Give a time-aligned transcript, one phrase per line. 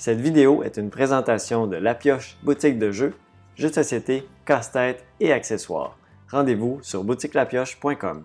[0.00, 3.12] Cette vidéo est une présentation de La Pioche boutique de jeux,
[3.54, 5.98] jeux de société, casse-tête et accessoires.
[6.30, 8.24] Rendez-vous sur boutiquelapioche.com.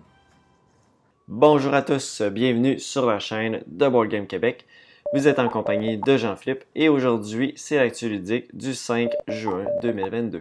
[1.28, 4.64] Bonjour à tous, bienvenue sur la chaîne de Board Game Québec.
[5.12, 10.40] Vous êtes en compagnie de Jean-Philippe et aujourd'hui, c'est l'actu ludique du 5 juin 2022.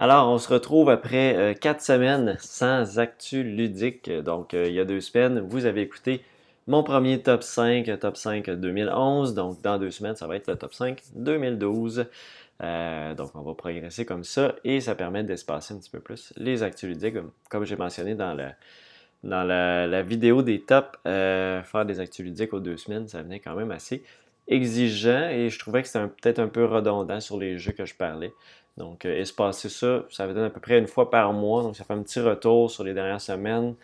[0.00, 4.08] Alors, on se retrouve après euh, quatre semaines sans actu ludique.
[4.08, 6.22] Donc, euh, il y a deux semaines, vous avez écouté
[6.68, 9.34] mon premier top 5, top 5 2011.
[9.34, 12.06] Donc, dans deux semaines, ça va être le top 5 2012.
[12.62, 16.32] Euh, donc, on va progresser comme ça et ça permet d'espacer un petit peu plus
[16.36, 17.16] les actus ludiques.
[17.50, 18.36] Comme, j'ai mentionné dans,
[19.24, 23.56] dans la, vidéo des tops, faire des actus ludiques aux deux semaines, ça venait quand
[23.56, 24.04] même assez
[24.46, 27.94] exigeant et je trouvais que c'était peut-être un peu redondant sur les jeux que je
[27.94, 28.32] parlais.
[28.78, 31.62] Donc, euh, espacer ça, ça va donner à peu près une fois par mois.
[31.62, 33.74] Donc, ça fait un petit retour sur les dernières semaines.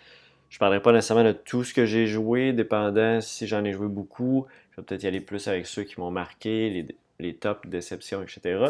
[0.49, 3.73] Je ne parlerai pas nécessairement de tout ce que j'ai joué, dépendant si j'en ai
[3.73, 4.47] joué beaucoup.
[4.71, 6.87] Je vais peut-être y aller plus avec ceux qui m'ont marqué, les,
[7.19, 8.67] les tops, déceptions, etc.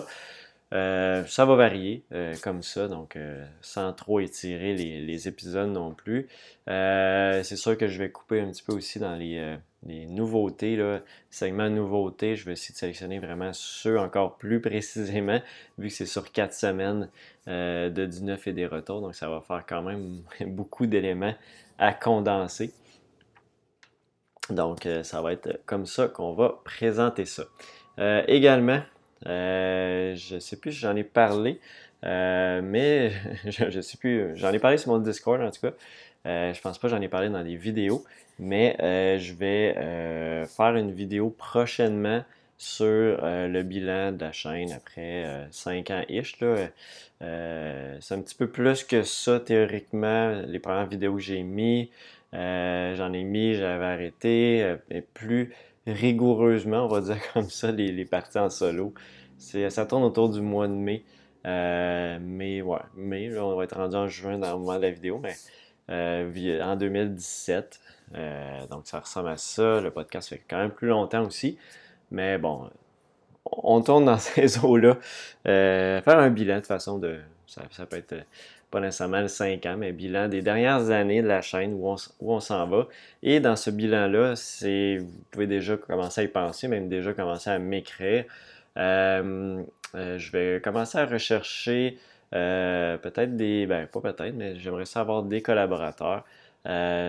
[0.75, 5.95] Euh, ça va varier euh, comme ça, donc euh, sans trop étirer les, épisodes non
[5.95, 6.27] plus.
[6.67, 9.57] c'est sûr que je vais couper un petit peu aussi dans les,
[10.09, 11.01] nouveautés, là,
[11.31, 12.35] segments nouveautés.
[12.35, 15.41] Je vais essayer de sélectionner vraiment ceux encore plus précisément,
[15.79, 17.09] vu que c'est sur quatre semaines
[17.47, 21.35] de 19 et des retours, donc ça va faire quand même beaucoup d'éléments
[21.79, 22.73] à condenser.
[24.51, 27.45] Donc, ça va être comme ça qu'on va présenter ça.
[28.27, 28.83] également,
[29.27, 31.61] euh, je ne sais plus si j'en ai parlé,
[32.05, 33.13] euh, mais
[33.47, 34.37] je ne sais plus.
[34.37, 35.73] J'en ai parlé sur mon Discord en tout cas.
[36.27, 38.05] Euh, je pense pas j'en ai parlé dans des vidéos,
[38.39, 38.77] mais
[39.19, 39.75] je vais
[40.47, 42.25] faire une vidéo prochainement
[42.57, 46.37] sur le bilan de la chaîne après 5 ans ish.
[46.39, 46.55] c'est
[47.21, 51.91] un petit peu plus que ça théoriquement, les premières vidéos que j'ai mis.
[52.33, 54.77] J'en ai mis, j'avais arrêté,
[55.13, 55.53] plus
[55.87, 58.95] rigoureusement, on va dire comme ça, les, parties en solo.
[59.71, 61.05] Ça tourne autour du mois de mai.
[61.47, 64.83] Euh, mais ouais, mai, là, on va être rendu en juin dans le moment de
[64.83, 65.35] la vidéo, mais
[65.91, 67.81] euh, en 2017.
[68.15, 69.81] Euh, donc ça ressemble à ça.
[69.81, 71.59] Le podcast fait quand même plus longtemps aussi.
[72.11, 72.71] Mais bon,
[73.45, 74.97] on tourne dans ces eaux-là.
[75.45, 77.19] faire un bilan de façon de.
[77.47, 78.15] Ça, peut être
[78.71, 81.97] pas nécessairement le 5 ans, mais bilan des dernières années de la chaîne où on,
[82.21, 82.89] on s'en va.
[83.23, 87.51] Et dans ce bilan-là, c'est vous pouvez déjà commencer à y penser, même déjà commencer
[87.51, 88.25] à m'écrire.
[88.77, 89.63] Euh,
[89.95, 91.99] euh, je vais commencer à rechercher
[92.35, 93.67] euh, peut-être des.
[93.67, 96.25] Ben, pas peut-être, mais j'aimerais savoir des collaborateurs.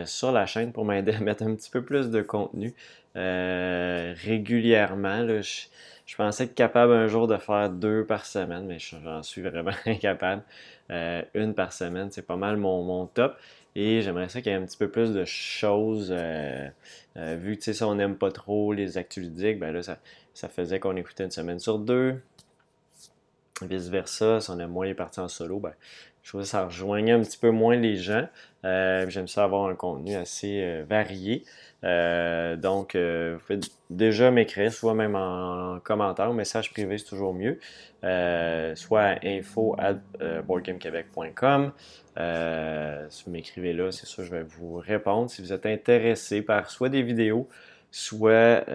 [0.05, 2.73] sur la chaîne pour m'aider à mettre un petit peu plus de contenu
[3.15, 5.27] régulièrement.
[5.41, 9.71] je, pensais être capable un jour de faire deux par semaine, mais j'en suis vraiment
[9.85, 10.43] incapable.
[10.89, 13.37] Une par semaine, c'est pas mal mon, top.
[13.77, 16.13] Et j'aimerais ça qu'il y ait un petit peu plus de choses.
[17.15, 19.97] Vu que si on n'aime pas trop les actualités, ben là, ça,
[20.50, 22.22] faisait qu'on écoutait une semaine sur deux.
[23.62, 25.73] Vice-versa, si on aime moins les parties en solo, ben,
[26.23, 28.28] je trouvais que ça rejoignait un petit peu moins les gens.
[28.63, 31.45] J'aime ça avoir un contenu assez varié.
[31.85, 33.59] Euh, donc, euh, vous pouvez
[33.90, 37.59] déjà m'écrire, soit même en, commentaire ou message privé, c'est toujours mieux.
[38.03, 39.95] Euh, soit à info at
[40.44, 41.72] boardgamequebec.com.
[43.09, 45.29] si vous m'écrivez là, c'est sûr, je vais vous répondre.
[45.29, 47.47] Si vous êtes intéressé par soit des vidéos,
[47.97, 48.66] soit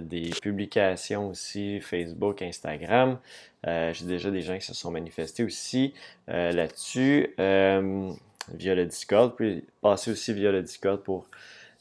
[0.00, 3.18] des publications aussi Facebook, Instagram.
[3.64, 5.94] J'ai déjà des gens qui se sont manifestés aussi
[6.28, 9.36] là-dessus via le Discord.
[9.36, 11.26] Pouvez passer aussi via le Discord pour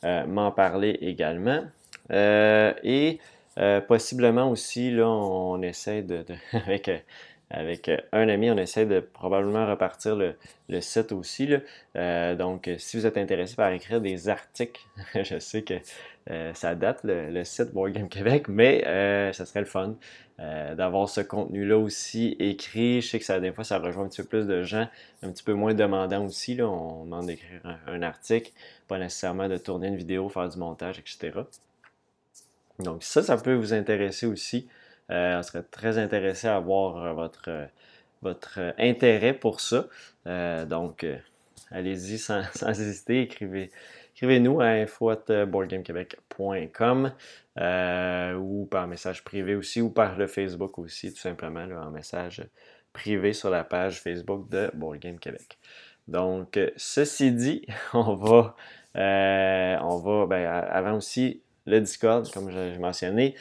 [0.03, 1.63] euh, m'en parler également.
[2.11, 3.19] Euh, et
[3.57, 6.89] euh, possiblement aussi, là, on essaie de, avec,
[7.51, 10.35] avec un ami, on essaie de probablement repartir le,
[10.79, 11.49] site aussi.
[11.95, 14.81] donc, si vous êtes intéressé par écrire des articles,
[15.15, 15.75] je sais que
[16.53, 18.81] ça date le, site Board Game Québec, mais
[19.33, 19.95] ça serait le fun
[20.39, 23.01] d'avoir ce contenu-là aussi écrit.
[23.01, 24.87] Je sais que ça, des fois, ça rejoint un petit peu plus de gens,
[25.21, 26.57] un petit peu moins demandants aussi.
[26.61, 28.51] On demande d'écrire un, article
[28.87, 31.31] pas nécessairement de tourner une vidéo, faire du montage, etc.
[32.79, 34.67] Donc ça, ça peut vous intéresser aussi.
[35.11, 37.65] Euh, on serait très intéressé à voir euh, votre, euh,
[38.21, 39.87] votre intérêt pour ça.
[40.25, 41.05] donc,
[41.71, 43.71] allez-y sans, hésiter, écrivez,
[44.15, 47.11] écrivez-nous à info.boardgamequebec.com
[48.37, 52.43] ou par message privé aussi ou par le Facebook aussi, tout simplement, en message
[52.93, 55.57] privé sur la page Facebook de Board Game Québec.
[56.07, 58.55] Donc, ceci dit, on va
[58.93, 63.35] on va, ben, avant aussi, le Discord, comme j'ai mentionné.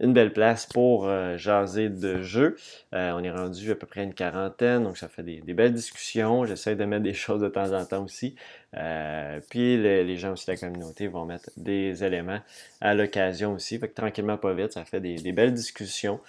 [0.00, 2.56] Une belle place pour euh, jaser de jeux.
[2.94, 6.44] Euh, on est rendu à peu près une quarantaine, donc ça fait des, belles discussions.
[6.44, 8.34] J'essaie de mettre des choses de temps en temps aussi.
[8.76, 12.40] Euh, puis les gens aussi de la communauté vont mettre des éléments
[12.80, 13.78] à l'occasion aussi.
[13.78, 16.20] Fait que tranquillement, pas vite, ça fait des, belles discussions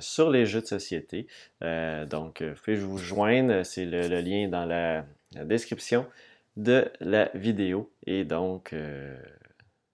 [0.00, 1.26] sur les jeux de société.
[1.60, 3.64] donc, faites vous joindre.
[3.64, 5.04] C'est le, lien dans la,
[5.44, 6.06] description
[6.56, 7.90] de la vidéo.
[8.06, 8.72] Et donc,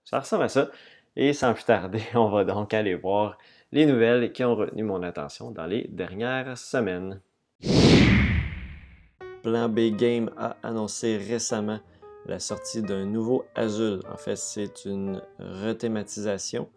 [0.04, 0.70] ça ressemble à ça.
[1.16, 3.38] Et sans plus tarder, on va donc aller voir
[3.72, 7.20] les nouvelles qui ont retenu mon attention dans les dernières semaines.
[9.42, 11.78] Plan B Game a annoncé récemment
[12.26, 14.00] la sortie d'un nouveau Azul.
[14.12, 16.68] En fait, c'est une rethématisation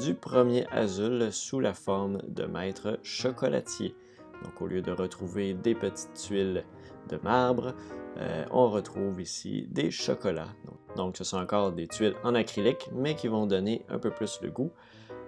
[0.00, 3.94] du premier Azul sous la forme de maître chocolatier.
[4.42, 6.64] Donc, au lieu de retrouver des petites tuiles
[7.08, 7.74] de marbre,
[8.18, 10.54] euh, on retrouve ici des chocolats.
[10.96, 14.40] Donc, ce sont encore des tuiles en acrylique, mais qui vont donner un peu plus
[14.42, 14.70] le goût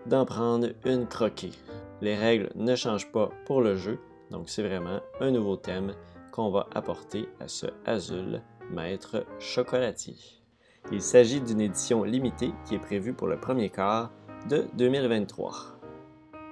[0.06, 1.53] d'en prendre une croquée.
[2.03, 3.99] Les règles ne changent pas pour le jeu,
[4.31, 5.94] donc c'est vraiment un nouveau thème
[6.32, 10.17] qu'on va apporter à ce Azul Maître Chocolatier.
[10.93, 14.11] Il s'agit d'une édition limitée qui est prévue pour le premier quart
[14.49, 15.74] de 2023.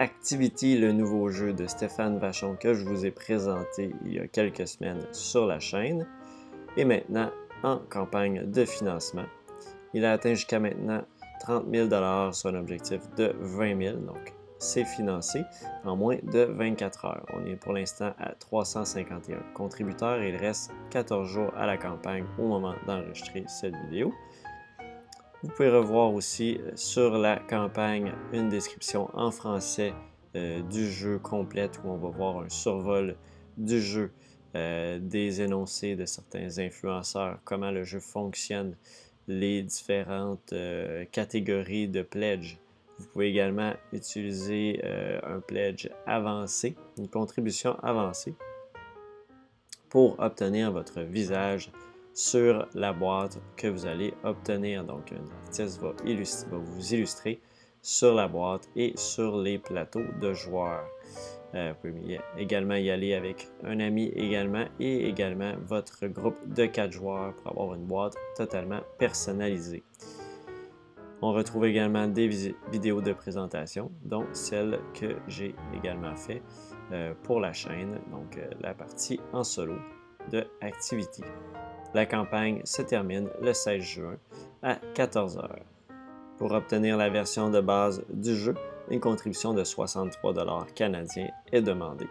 [0.02, 4.26] Activity, le nouveau jeu de Stéphane Vachon que je vous ai présenté il y a
[4.26, 6.08] quelques semaines sur la chaîne,
[6.76, 7.30] et maintenant
[7.62, 9.26] en campagne de financement.
[9.94, 11.02] Il a atteint jusqu'à maintenant
[11.38, 11.88] 30 000
[12.32, 15.44] sur un objectif de 20 000 donc c'est financé
[15.84, 17.26] en moins de 24 heures.
[17.34, 22.24] On est pour l'instant à 351 contributeurs et il reste 14 jours à la campagne
[22.40, 24.12] au moment d'enregistrer cette vidéo.
[25.42, 29.92] Vous pouvez revoir aussi euh, sur la campagne une description en français
[30.36, 33.16] euh, du jeu complète où on va voir un survol
[33.56, 34.12] du jeu
[34.54, 38.76] euh, des énoncés de certains influenceurs, comment le jeu fonctionne,
[39.26, 40.52] les différentes
[41.12, 42.58] catégories de pledge.
[42.98, 44.80] Vous pouvez également utiliser
[45.22, 48.34] un pledge avancé, une contribution avancée,
[49.88, 51.70] pour obtenir votre visage
[52.14, 54.84] sur la boîte que vous allez obtenir.
[54.84, 55.92] Donc, un artiste va,
[56.58, 57.40] vous illustrer
[57.80, 60.86] sur la boîte et sur les plateaux de joueurs.
[61.54, 66.64] Euh, vous pouvez également y aller avec un ami également et également votre groupe de
[66.66, 69.82] quatre joueurs pour avoir une boîte totalement personnalisée.
[71.20, 72.26] On retrouve également des
[72.72, 76.42] vidéos de présentation, dont celle que j'ai également fait
[76.90, 79.76] euh, pour la chaîne, donc euh, la partie en solo
[80.30, 81.22] de Activity.
[81.94, 84.16] La campagne se termine le 16 juin
[84.62, 85.46] à 14h.
[86.38, 88.54] Pour obtenir la version de base du jeu,
[88.90, 92.08] une contribution de 63 canadiens est demandée.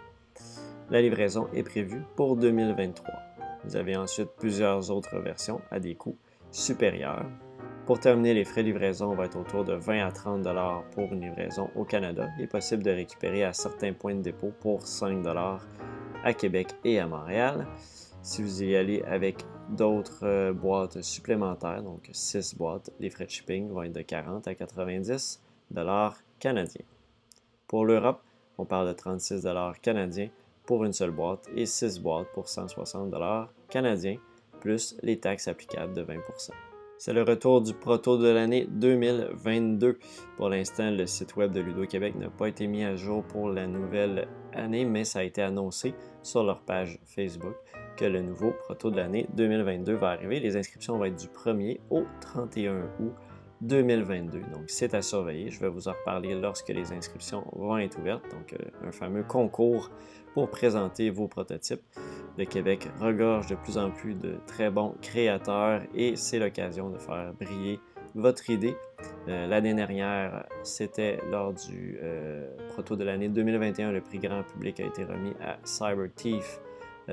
[0.92, 3.12] La livraison est prévue pour 2023.
[3.64, 6.18] Vous avez ensuite plusieurs autres versions à des coûts
[6.52, 7.26] supérieurs.
[7.88, 10.48] Pour terminer, les frais de livraison vont être autour de 20 à 30
[10.92, 12.30] pour une livraison au Canada.
[12.38, 15.26] Il est possible de récupérer à certains points de dépôt pour 5
[16.24, 17.66] à Québec et à Montréal.
[18.22, 23.30] Si vous y allez avec d'autres euh, boîtes supplémentaires, donc 6 boîtes, les frais de
[23.30, 25.42] shipping vont être de 40 à 90
[26.40, 26.86] canadiens.
[27.68, 28.22] Pour l'Europe,
[28.58, 29.48] on parle de 36
[29.82, 30.30] canadiens
[30.66, 33.14] pour une seule boîte et 6 boîtes pour 160
[33.70, 34.18] canadiens,
[34.60, 36.52] plus les taxes applicables de 20%
[37.02, 39.98] c'est le retour du proto de l'année 2022.
[40.38, 43.50] Pour l'instant, le site web de Ludo Québec n'a pas été mis à jour pour
[43.50, 47.56] la nouvelle année, mais ça a été annoncé sur leur page Facebook
[47.96, 50.40] que le nouveau proto de l'année 2022 va arriver.
[50.40, 53.14] Les inscriptions vont être du 1er au 31 août
[53.62, 54.40] 2022.
[54.40, 55.52] Donc, c'est à surveiller.
[55.52, 58.24] Je vais vous en reparler lorsque les inscriptions vont être ouvertes.
[58.32, 59.92] Donc, euh, un fameux concours
[60.34, 61.82] pour présenter vos prototypes.
[62.38, 66.98] Le Québec regorge de plus en plus de très bons créateurs et c'est l'occasion de
[66.98, 67.80] faire briller
[68.16, 68.76] votre idée.
[69.28, 74.80] Euh, l'année dernière, c'était lors du euh, proto de l'année 2021, le prix grand public
[74.80, 76.60] a été remis à Cyber Thief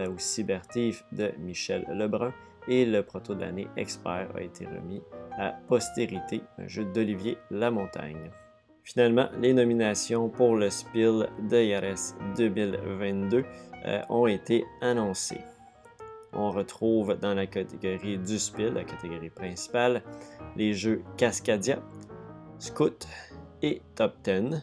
[0.06, 2.32] ou Cyber Thief de Michel Lebrun
[2.68, 5.02] et le proto de l'année expert a été remis
[5.38, 8.30] à Postérité, un jeu d'Olivier Lamontagne.
[8.84, 13.44] Finalement, les nominations pour le Spiel de IRS 2022
[13.84, 15.40] euh, ont été annoncées.
[16.32, 20.02] On retrouve dans la catégorie du Spiel, la catégorie principale,
[20.56, 21.80] les jeux Cascadia,
[22.58, 23.06] Scout
[23.62, 24.62] et Top 10.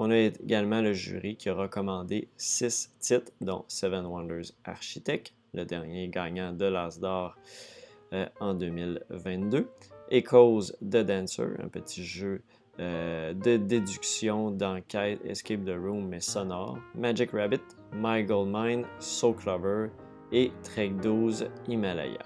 [0.00, 5.64] On a également le jury qui a recommandé six titres, dont Seven Wonders Architect, le
[5.64, 7.34] dernier gagnant de l'As d'or
[8.12, 9.68] euh, en 2022.
[10.12, 12.42] Echoes the Dancer, un petit jeu
[12.78, 16.78] euh, de déduction d'enquête Escape the Room mais sonore.
[16.94, 17.60] Magic Rabbit,
[17.92, 19.88] My Gold Mine, So Clover
[20.30, 22.22] et Trek 12 Himalaya.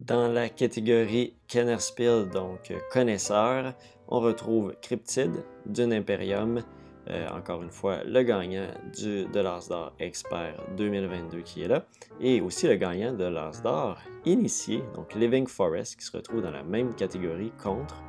[0.00, 3.74] Dans la catégorie Kennerspiel, donc connaisseur,
[4.08, 6.62] on retrouve Cryptid, Dune Imperium,
[7.10, 11.84] euh, encore une fois, le gagnant du, de l'Asdor Expert 2022 qui est là,
[12.20, 16.62] et aussi le gagnant de l'Asdor Initié, donc Living Forest, qui se retrouve dans la
[16.64, 18.02] même catégorie contre.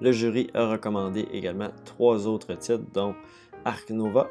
[0.00, 3.14] Le jury a recommandé également trois autres titres, dont
[3.64, 4.28] Ark Nova,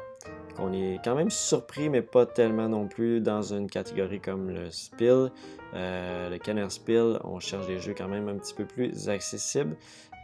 [0.56, 4.70] qu'on est quand même surpris, mais pas tellement non plus dans une catégorie comme le
[4.70, 5.30] Spill.
[5.74, 9.76] Euh, le Canner Spill, on cherche des jeux quand même un petit peu plus accessibles.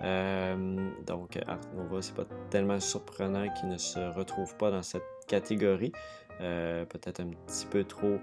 [0.02, 5.04] Euh, donc, Art Nova, c'est pas tellement surprenant qu'il ne se retrouve pas dans cette
[5.26, 5.92] catégorie.
[6.40, 8.18] Euh, peut-être un petit peu trop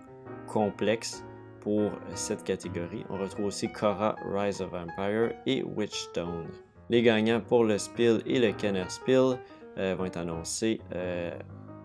[0.47, 1.23] complexe
[1.61, 3.03] pour cette catégorie.
[3.09, 6.47] On retrouve aussi Korra Rise of Empire et Witchstone.
[6.89, 9.39] Les gagnants pour le Spiel et le Kenner Spiel
[9.77, 10.81] euh, vont être annoncés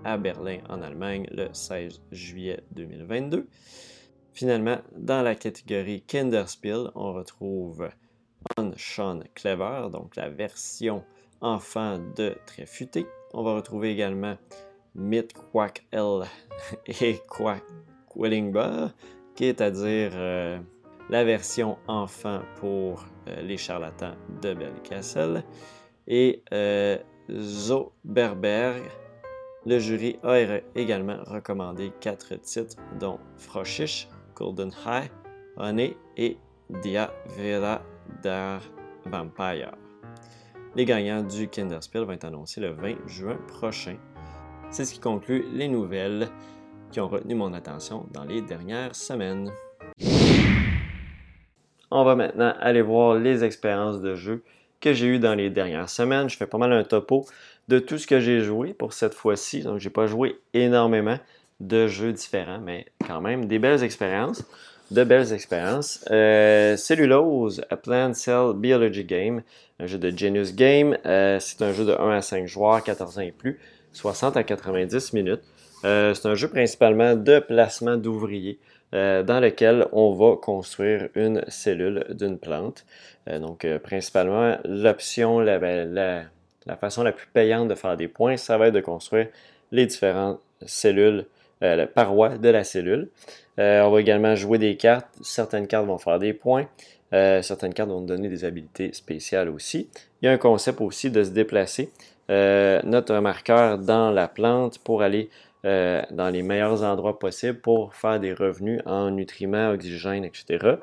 [0.04, 3.48] à Berlin en Allemagne le 16 juillet 2022.
[4.32, 7.88] Finalement, dans la catégorie Kinderspiel, on retrouve
[8.56, 11.04] on Sean Clever, donc la version
[11.40, 13.06] enfant de Tréfuté.
[13.32, 14.36] On va retrouver également
[14.94, 16.24] Myth Quack L
[17.00, 17.62] et Quack
[18.12, 18.90] Quillingbar,
[19.34, 20.58] qui est à dire euh,
[21.10, 25.44] la version enfant pour euh, les charlatans de Belcastle.
[26.06, 26.98] Et euh,
[27.30, 28.82] Zoberberg,
[29.66, 35.10] le jury a également recommandé quatre titres, dont Froshish, Golden High,
[35.56, 36.38] Honey et
[36.82, 37.82] Dia Vera
[38.22, 38.60] der
[39.04, 39.72] Vampire.
[40.74, 43.96] Les gagnants du Kinderspiel vont être annoncés le 20 juin prochain.
[44.70, 46.28] C'est ce qui conclut les nouvelles
[46.90, 49.50] qui ont retenu mon attention dans les dernières semaines.
[51.90, 54.44] On va maintenant aller voir les expériences de jeu
[54.80, 56.28] que j'ai eues dans les dernières semaines.
[56.28, 57.26] Je fais pas mal un topo
[57.68, 59.62] de tout ce que j'ai joué pour cette fois-ci.
[59.62, 61.18] Donc, j'ai pas joué énormément
[61.60, 64.44] de jeux différents, mais quand même des belles expériences
[64.90, 66.04] de belles expériences.
[66.10, 69.42] Euh, Cellulose, A Plant Cell Biology Game,
[69.78, 70.96] un jeu de Genius Game.
[71.06, 73.58] Euh, c'est un jeu de 1 à 5 joueurs, 14 ans et plus,
[73.92, 75.42] 60 à 90 minutes.
[75.84, 78.58] Euh, c'est un jeu principalement de placement d'ouvriers
[78.90, 82.86] dans lequel on va construire une cellule d'une plante.
[83.26, 86.22] donc, principalement, l'option, ben, la,
[86.64, 89.26] la, façon la plus payante de faire des points, ça va être de construire
[89.72, 91.26] les différentes cellules,
[91.60, 93.08] la paroi de la cellule.
[93.58, 95.08] Euh, on va également jouer des cartes.
[95.22, 96.66] Certaines cartes vont faire des points.
[97.12, 99.88] Euh, certaines cartes vont donner des habilités spéciales aussi.
[100.20, 101.90] Il y a un concept aussi de se déplacer.
[102.30, 105.30] Euh, notre marqueur dans la plante pour aller
[105.64, 110.76] dans les meilleurs endroits possibles pour faire des revenus en nutriments, oxygène, etc.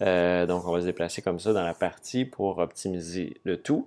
[0.00, 3.86] donc, on va se déplacer comme ça dans la partie pour optimiser le tout.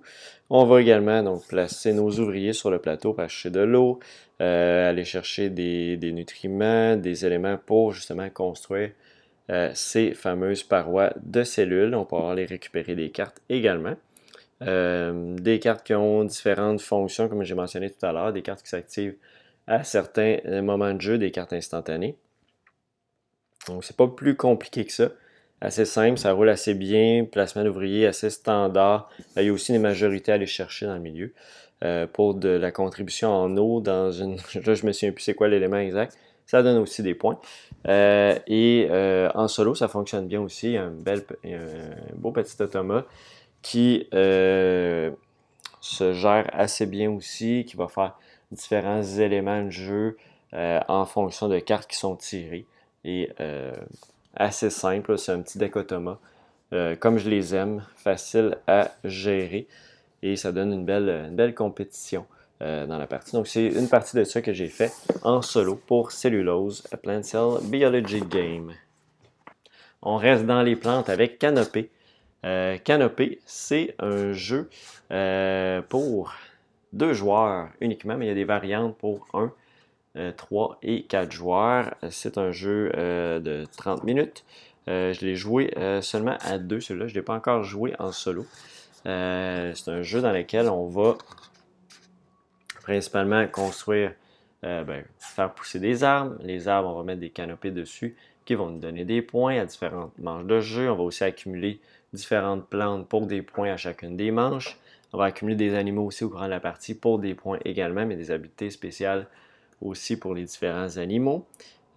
[0.50, 4.00] On va également donc placer nos ouvriers sur le plateau pour acheter de l'eau,
[4.40, 8.90] euh, aller chercher des, nutriments, des éléments pour justement construire
[9.50, 11.94] euh, ces fameuses parois de cellules.
[11.94, 13.94] On pourra aller récupérer des cartes également.
[14.62, 18.62] Euh, des cartes qui ont différentes fonctions, comme j'ai mentionné tout à l'heure, des cartes
[18.62, 19.16] qui s'activent
[19.68, 22.16] à certains moments de jeu, des cartes instantanées.
[23.68, 25.10] Donc, c'est pas plus compliqué que ça.
[25.60, 29.10] Assez simple, ça roule assez bien, placement d'ouvriers assez standard.
[29.36, 31.32] Il y a aussi des majorités à aller chercher dans le milieu.
[31.84, 34.36] Euh, pour de la contribution en eau dans une.
[34.66, 36.18] Là, je me souviens plus c'est quoi l'élément exact.
[36.44, 37.38] Ça donne aussi des points.
[37.86, 40.68] Euh, et euh, en solo, ça fonctionne bien aussi.
[40.68, 43.04] Il y a un, bel, un beau petit automa
[43.62, 45.12] qui se
[46.12, 48.18] gère assez bien aussi, qui va faire
[48.50, 50.16] différents éléments de jeu
[50.52, 52.66] en fonction de cartes qui sont tirées.
[53.04, 53.30] Et
[54.34, 56.18] assez simple, c'est un petit deck automa.
[57.00, 59.66] comme je les aime, facile à gérer
[60.22, 62.26] et ça donne une belle, belle compétition
[62.60, 63.32] euh, dans la partie.
[63.32, 67.22] Donc, c'est une partie de ça que j'ai fait en solo pour Cellulose, a Plant
[67.22, 68.72] Cell Biology Game.
[70.02, 71.88] On reste dans les plantes avec Canopé.
[72.44, 74.70] Euh, Canopé, c'est un jeu
[75.12, 76.32] euh, pour
[76.92, 79.52] deux joueurs uniquement, mais il y a des variantes pour un,
[80.36, 81.94] trois et quatre joueurs.
[82.10, 84.44] C'est un jeu de 30 minutes.
[84.86, 87.06] je l'ai joué seulement à deux, celui-là.
[87.06, 88.46] Je ne l'ai pas encore joué en solo.
[89.06, 91.16] Euh, c'est un jeu dans lequel on va
[92.82, 94.12] principalement construire,
[94.64, 96.36] euh, ben, faire pousser des arbres.
[96.42, 99.66] Les arbres, on va mettre des canopées dessus qui vont nous donner des points à
[99.66, 100.90] différentes manches de jeu.
[100.90, 101.80] On va aussi accumuler
[102.12, 104.78] différentes plantes pour des points à chacune des manches.
[105.12, 108.04] On va accumuler des animaux aussi au courant de la partie pour des points également,
[108.04, 109.26] mais des habiletés spéciales
[109.80, 111.46] aussi pour les différents animaux.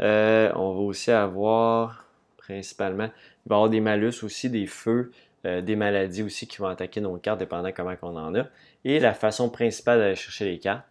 [0.01, 2.06] Euh, on va aussi avoir
[2.38, 3.06] principalement,
[3.46, 5.12] il va y avoir des malus aussi, des feux,
[5.46, 8.46] euh, des maladies aussi qui vont attaquer nos cartes, dépendant comment on en a.
[8.84, 10.86] Et la façon principale d'aller chercher les cartes,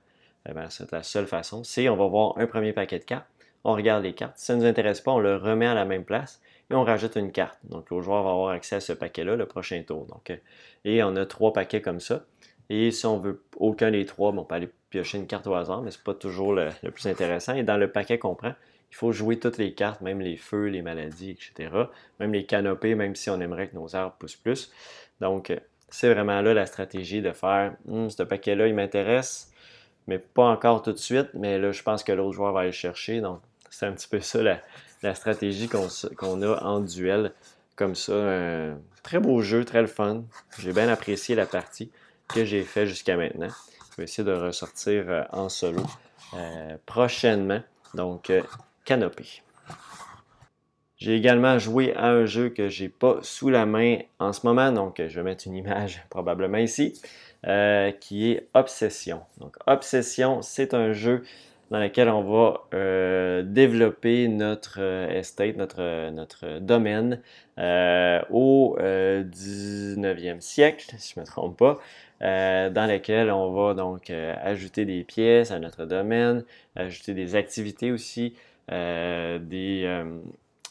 [0.48, 3.26] eh c'est la seule façon, c'est on va voir un premier paquet de cartes,
[3.64, 4.38] on regarde les cartes.
[4.38, 6.40] Si ça ne nous intéresse pas, on le remet à la même place
[6.74, 7.58] on rajoute une carte.
[7.64, 10.06] Donc le joueur va avoir accès à ce paquet-là le prochain tour.
[10.30, 10.36] Euh,
[10.84, 12.24] et on a trois paquets comme ça.
[12.68, 15.82] Et si on veut aucun des trois, on peut aller piocher une carte au hasard,
[15.82, 17.54] mais ce n'est pas toujours le, plus intéressant.
[17.54, 18.54] Et dans le paquet qu'on prend,
[18.90, 21.70] il faut jouer toutes les cartes, même les feux, les maladies, etc.
[22.20, 24.72] Même les canopées, même si on aimerait que nos arbres poussent plus.
[25.20, 25.52] Donc,
[25.88, 29.52] c'est vraiment là la stratégie de faire hum, ce paquet-là, il m'intéresse,
[30.06, 31.28] mais pas encore tout de suite.
[31.34, 33.20] Mais là, je pense que l'autre joueur va aller chercher.
[33.20, 34.60] Donc, c'est un petit peu ça la,
[35.14, 37.32] stratégie qu'on a en duel.
[37.76, 40.24] Comme ça, un très beau jeu, très le fun.
[40.58, 41.90] J'ai bien apprécié la partie
[42.28, 43.48] que j'ai fait jusqu'à maintenant.
[43.90, 45.82] Je vais essayer de ressortir euh, en solo
[46.34, 47.60] euh, prochainement.
[47.94, 48.42] Donc, euh,
[48.84, 49.42] Canopée.
[50.96, 54.70] J'ai également joué à un jeu que j'ai pas sous la main en ce moment,
[54.70, 57.00] donc je vais mettre une image probablement ici,
[58.00, 59.22] qui est Obsession.
[59.38, 61.24] Donc Obsession, c'est un jeu
[61.70, 67.20] dans lequel on va développer notre estate, notre, notre domaine
[67.58, 71.78] au 19e siècle, si je ne me trompe pas.
[72.22, 76.44] Euh, dans lesquels on va donc euh, ajouter des pièces à notre domaine,
[76.76, 78.34] ajouter des activités aussi,
[78.70, 80.04] euh, des,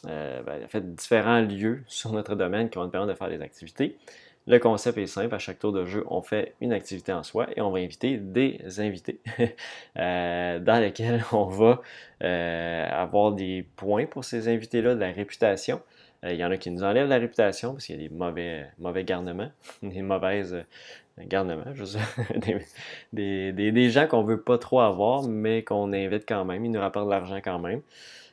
[0.04, 3.96] ben, différents lieux sur notre domaine qui vont nous permettre de faire des activités.
[4.46, 7.46] Le concept est simple, à chaque tour de jeu, on fait une activité en soi
[7.56, 9.20] et on va inviter des invités
[9.96, 11.82] dans lesquels on va
[12.20, 15.80] avoir des points pour ces invités-là, de la réputation.
[16.22, 18.66] Il y en a qui nous enlèvent la réputation parce qu'il y a des mauvais,
[18.78, 19.50] mauvais garnements,
[19.82, 20.64] des mauvaises
[21.26, 21.98] garnement, je sais,
[23.12, 26.64] des, des, des, gens qu'on veut pas trop avoir, mais qu'on invite quand même.
[26.64, 27.82] Ils nous rapportent de l'argent quand même.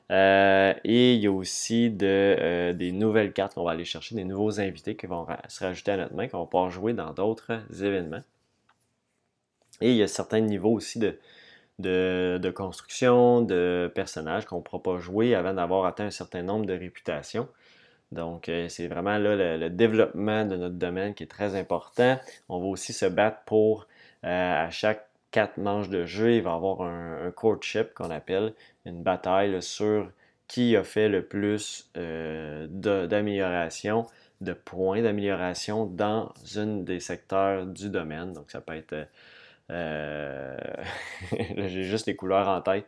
[0.09, 4.23] Euh, et il y a aussi euh, des nouvelles cartes qu'on va aller chercher, des
[4.23, 7.51] nouveaux invités qui vont se rajouter à notre main, qu'on va pouvoir jouer dans d'autres
[7.83, 8.23] événements.
[9.81, 14.97] Et il y a certains niveaux aussi de, construction, de personnages qu'on ne pourra pas
[14.97, 17.47] jouer avant d'avoir atteint un certain nombre de réputations.
[18.11, 22.17] Donc, euh, c'est vraiment là le, développement de notre domaine qui est très important.
[22.49, 23.87] On va aussi se battre pour,
[24.23, 25.06] euh, à chaque
[25.37, 30.09] quatre manches de jeu, il va avoir un, courtship qu'on appelle, une bataille sur
[30.47, 34.07] qui a fait le plus euh, d'amélioration,
[34.41, 38.33] de, points d'amélioration dans une des secteurs du domaine.
[38.33, 39.07] Donc, ça peut être...
[41.31, 42.87] j'ai juste les couleurs en tête.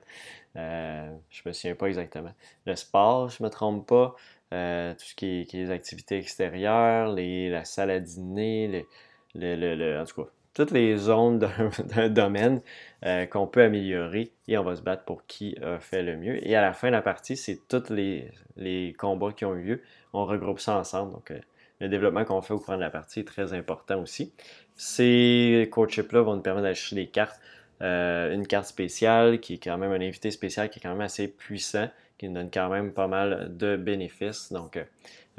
[0.56, 2.34] je ne me souviens pas exactement.
[2.66, 4.16] Le sport, je ne me trompe pas.
[4.56, 8.88] Euh, tout ce qui est, les activités extérieures, les, la salle à dîner,
[9.36, 10.30] le, en tout cas,
[10.60, 11.40] toutes les zones
[11.96, 12.60] d'un domaine
[13.06, 16.46] euh, qu'on peut améliorer et on va se battre pour qui a fait le mieux.
[16.46, 19.82] Et à la fin de la partie, c'est tous les, combats qui ont eu lieu.
[20.12, 21.14] On regroupe ça ensemble.
[21.14, 21.40] Donc, euh,
[21.80, 24.34] le développement qu'on fait au cours de la partie est très important aussi.
[24.76, 27.40] Ces coachips-là vont nous permettre d'acheter des cartes.
[27.80, 31.30] une carte spéciale qui est quand même un invité spécial qui est quand même assez
[31.30, 34.52] puissant qui nous donne quand même pas mal de bénéfices.
[34.52, 34.78] Donc,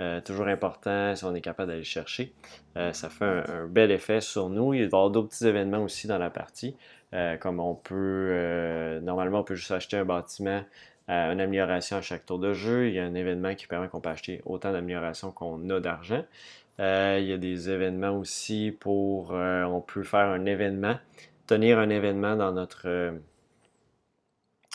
[0.01, 2.33] euh, euh, toujours important si on est capable d'aller chercher.
[2.77, 4.75] Euh, ça fait un, bel effet sur nous.
[4.75, 6.77] Il va y avoir d'autres petits événements aussi dans la partie,
[7.41, 10.63] comme on peut, normalement, on peut juste acheter un bâtiment,
[11.09, 12.89] une amélioration à chaque tour de jeu.
[12.89, 16.25] Il y a un événement qui permet qu'on peut acheter autant d'améliorations qu'on a d'argent.
[16.79, 20.97] il y a des événements aussi pour, on peut faire un événement,
[21.49, 23.13] tenir un événement dans notre,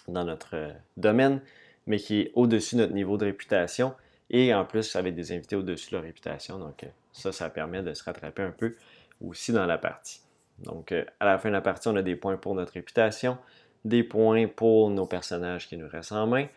[0.10, 1.42] dans notre domaine
[1.88, 3.94] mais qui est au-dessus de notre niveau de réputation.
[4.30, 6.58] Et en plus, avec des invités au-dessus de leur réputation.
[6.58, 8.76] Donc, euh, ça, ça permet de se rattraper un peu
[9.22, 10.22] aussi dans la partie.
[10.60, 13.38] Donc, euh, à la fin de la partie, on a des points pour notre réputation,
[13.84, 16.48] des points pour nos personnages qui nous restent en main.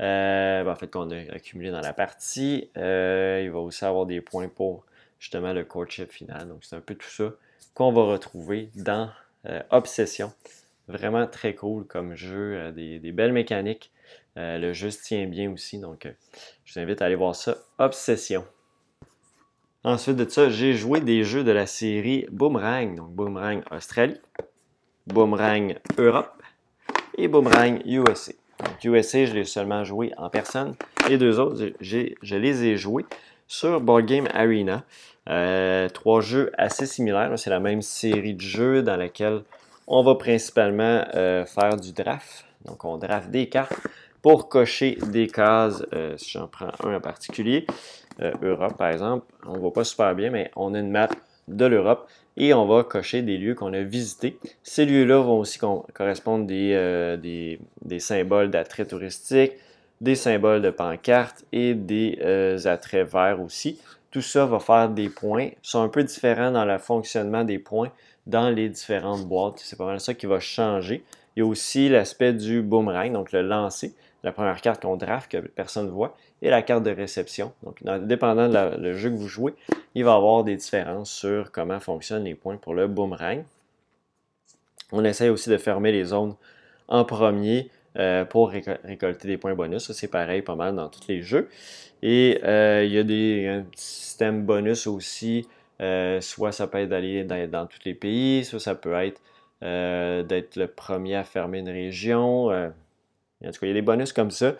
[0.00, 2.70] Euh, ben, en fait, qu'on a accumulé dans la partie.
[2.76, 4.84] il va aussi avoir des points pour
[5.18, 6.48] justement le courtship final.
[6.48, 7.30] Donc, c'est un peu tout ça
[7.74, 9.10] qu'on va retrouver dans
[9.70, 10.32] Obsession.
[10.88, 13.90] Vraiment très cool comme jeu, des, belles mécaniques.
[14.36, 16.12] Euh, le jeu se tient bien aussi, donc euh,
[16.64, 17.56] je vous invite à aller voir ça.
[17.78, 18.44] Obsession.
[19.84, 24.20] Ensuite de ça, j'ai joué des jeux de la série Boomerang, donc Boomerang Australie,
[25.06, 26.42] Boomerang Europe
[27.16, 28.32] et Boomerang USA.
[28.58, 30.74] Donc USA, je l'ai seulement joué en personne.
[31.08, 33.04] Les deux autres, je les ai joués
[33.46, 34.84] sur Board Game Arena.
[35.28, 37.38] Euh, trois jeux assez similaires.
[37.38, 39.42] C'est la même série de jeux dans laquelle
[39.86, 42.46] on va principalement faire du draft.
[42.64, 43.74] Donc on draft des cartes
[44.24, 47.66] pour cocher des cases, euh, si j'en prends un en particulier,
[48.22, 51.10] euh, Europe par exemple, on ne voit pas super bien, mais on a une map
[51.46, 52.08] de l'Europe
[52.38, 54.38] et on va cocher des lieux qu'on a visités.
[54.62, 59.52] Ces lieux-là vont aussi correspondre des, euh, des, des symboles d'attrait touristique,
[60.00, 62.18] des symboles de pancarte et des
[62.64, 63.78] attraits verts aussi.
[64.10, 65.48] Tout ça va faire des points.
[65.48, 67.90] Ils sont un peu différents dans le fonctionnement des points
[68.26, 69.58] dans les différentes boîtes.
[69.58, 71.04] C'est pas mal ça qui va changer.
[71.36, 73.92] Il y a aussi l'aspect du boomerang, donc le lancer
[74.24, 77.52] la première carte qu'on draft que personne ne voit, et la carte de réception.
[77.62, 79.54] Donc, dépendant du jeu que vous jouez,
[79.94, 83.44] il va y avoir des différences sur comment fonctionnent les points pour le boomerang.
[84.92, 86.34] On essaye aussi de fermer les zones
[86.88, 89.84] en premier euh, pour récolter des points bonus.
[89.84, 91.50] Ça, c'est pareil pas mal dans tous les jeux.
[92.02, 92.40] Et
[92.82, 95.46] il y a des, un système bonus aussi.
[96.20, 99.20] soit ça peut être d'aller dans, tous les pays, soit ça peut être
[99.60, 102.50] d'être le premier à fermer une région.
[103.46, 104.54] En tout cas, il y a des bonus comme ça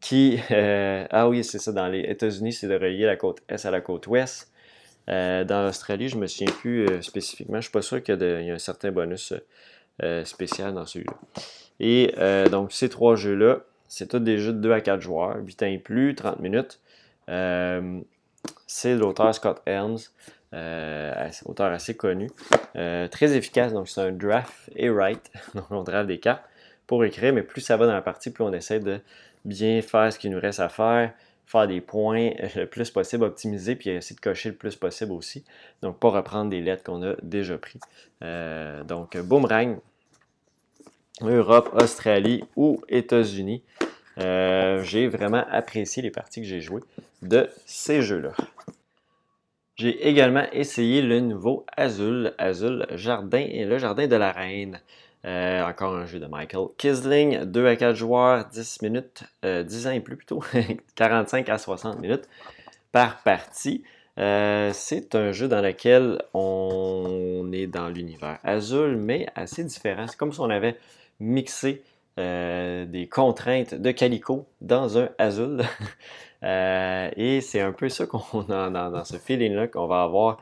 [0.00, 0.38] qui.
[0.50, 3.80] ah oui, c'est ça, dans les États-Unis, c'est de relier la côte Est à la
[3.80, 4.50] côte Ouest.
[5.10, 7.54] Euh, dans l'Australie, je ne me souviens plus euh, spécifiquement.
[7.54, 9.34] Je ne suis pas sûr qu'il y, a un certain bonus
[10.02, 11.14] euh, spécial dans celui-là.
[11.80, 12.14] Et
[12.50, 15.66] donc, ces trois jeux-là, c'est tous des jeux de 2 à 4 joueurs, 8 ans
[15.66, 16.80] et plus, 30 minutes.
[18.66, 19.98] c'est l'auteur Scott Helms,
[21.44, 22.30] auteur assez connu.
[22.74, 25.30] très efficace, donc c'est un draft et write.
[25.54, 26.44] donc, on draft des cartes
[26.86, 29.00] pour écrire, mais plus ça va dans la partie, plus on essaie de
[29.44, 31.12] bien faire ce qu'il nous reste à faire
[31.46, 35.44] faire des points le plus possible, optimiser, puis essayer de cocher le plus possible aussi.
[35.82, 37.78] Donc, pas reprendre des lettres qu'on a déjà pris.
[38.22, 39.78] Euh, donc, boomerang,
[41.20, 43.62] Europe, Australie ou États-Unis.
[44.18, 46.82] Euh, j'ai vraiment apprécié les parties que j'ai jouées
[47.22, 48.32] de ces jeux-là.
[49.76, 54.80] J'ai également essayé le nouveau Azul, Azul Jardin et le Jardin de la Reine.
[55.24, 59.88] Euh, encore un jeu de Michael Kisling, 2 à 4 joueurs, 10 minutes, 10 euh,
[59.88, 60.42] ans et plus plutôt,
[60.96, 62.28] 45 à 60 minutes
[62.92, 63.84] par partie.
[64.18, 70.06] Euh, c'est un jeu dans lequel on est dans l'univers Azul, mais assez différent.
[70.06, 70.76] C'est comme si on avait
[71.20, 71.82] mixé
[72.16, 75.62] des contraintes de Calico dans un Azul.
[76.42, 80.38] et c'est un peu ça qu'on a dans ce feeling-là qu'on va avoir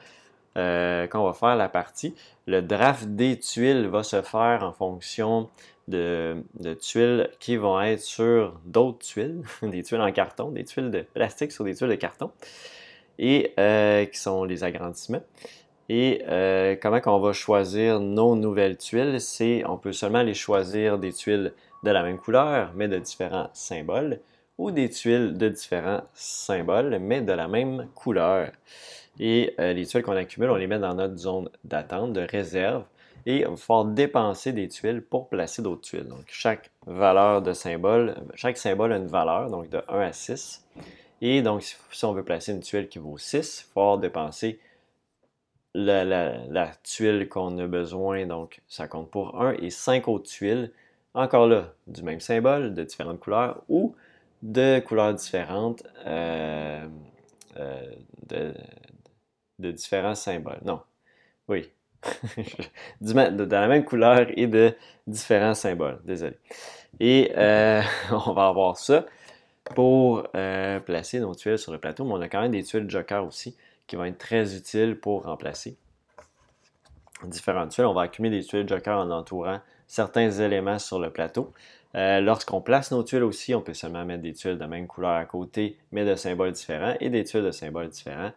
[0.56, 2.14] euh, quand on va faire la partie.
[2.46, 5.48] Le draft des tuiles va se faire en fonction
[5.88, 6.42] de,
[6.80, 11.52] tuiles qui vont être sur d'autres tuiles, des tuiles en carton, des tuiles de plastique
[11.52, 12.30] sur des tuiles de carton,
[13.18, 15.22] et euh, qui sont les agrandissements.
[15.88, 20.98] Et euh, comment on va choisir nos nouvelles tuiles, c'est on peut seulement les choisir
[20.98, 24.20] des tuiles de la même couleur, mais de différents symboles,
[24.58, 28.52] ou des tuiles de différents symboles, mais de la même couleur.
[29.20, 32.84] Et euh, les tuiles qu'on accumule, on les met dans notre zone d'attente, de réserve.
[33.24, 36.08] Et on va pouvoir dépenser des tuiles pour placer d'autres tuiles.
[36.08, 40.64] Donc, chaque valeur de symbole, chaque symbole a une valeur, donc de 1 à 6.
[41.20, 44.58] Et donc, si on veut placer une tuile qui vaut 6, il faut dépenser
[45.74, 50.72] la, tuile qu'on a besoin, donc ça compte pour 1, et 5 autres tuiles,
[51.14, 53.94] encore là, du même symbole, de différentes couleurs, ou
[54.42, 56.86] de couleurs différentes, euh,
[57.58, 58.52] euh,
[59.62, 60.60] de différents symboles.
[60.64, 60.80] Non.
[61.48, 61.70] Oui.
[63.00, 64.74] de, la même couleur et de
[65.06, 66.00] différents symboles.
[66.04, 66.36] Désolé.
[67.00, 67.82] Et euh,
[68.26, 69.06] on va avoir ça
[69.74, 72.90] pour euh, placer nos tuiles sur le plateau, mais on a quand même des tuiles
[72.90, 75.76] Joker aussi qui vont être très utiles pour remplacer
[77.24, 77.86] différentes tuiles.
[77.86, 81.52] On va accumuler des tuiles Joker en entourant certains éléments sur le plateau.
[81.94, 85.12] Euh, lorsqu'on place nos tuiles aussi, on peut seulement mettre des tuiles de même couleur
[85.12, 88.32] à côté, mais de symboles différents, et des tuiles de symboles différents.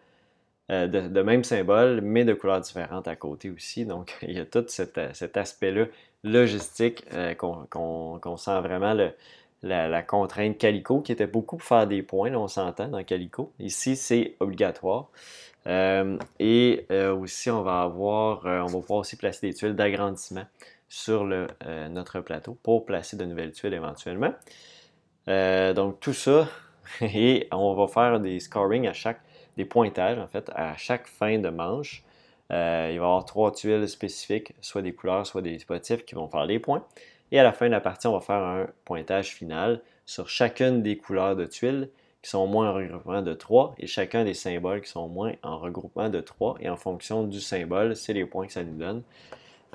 [0.71, 3.85] Euh, de, même symbole, mais de couleurs différentes à côté aussi.
[3.85, 4.97] Donc, il y a tout cet,
[5.37, 5.85] aspect-là
[6.23, 8.95] logistique euh, qu'on sent vraiment
[9.61, 13.51] la, contrainte Calico, qui était beaucoup pour faire des points, on s'entend dans Calico.
[13.59, 15.09] Ici, c'est obligatoire.
[15.67, 20.45] Euh, et aussi, on va avoir, on va pouvoir aussi placer des tuiles d'agrandissement
[20.89, 24.33] sur notre plateau pour placer de nouvelles tuiles éventuellement.
[25.27, 26.47] donc, tout ça,
[27.01, 29.21] et on va faire des scoring à chaque
[29.57, 32.03] des pointages, en fait, à chaque fin de manche.
[32.51, 36.15] Euh, il va y avoir trois tuiles spécifiques, soit des couleurs, soit des motifs qui
[36.15, 36.85] vont faire les points.
[37.31, 40.83] Et à la fin de la partie, on va faire un pointage final sur chacune
[40.83, 41.89] des couleurs de tuiles
[42.21, 45.57] qui sont moins en regroupement de 3 et chacun des symboles qui sont moins en
[45.57, 46.57] regroupement de 3.
[46.59, 49.03] Et en fonction du symbole, c'est les points que ça nous donne.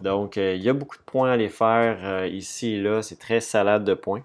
[0.02, 3.02] Donc, euh, il y a beaucoup de points à les faire euh, ici et là.
[3.02, 4.24] C'est très salade de points,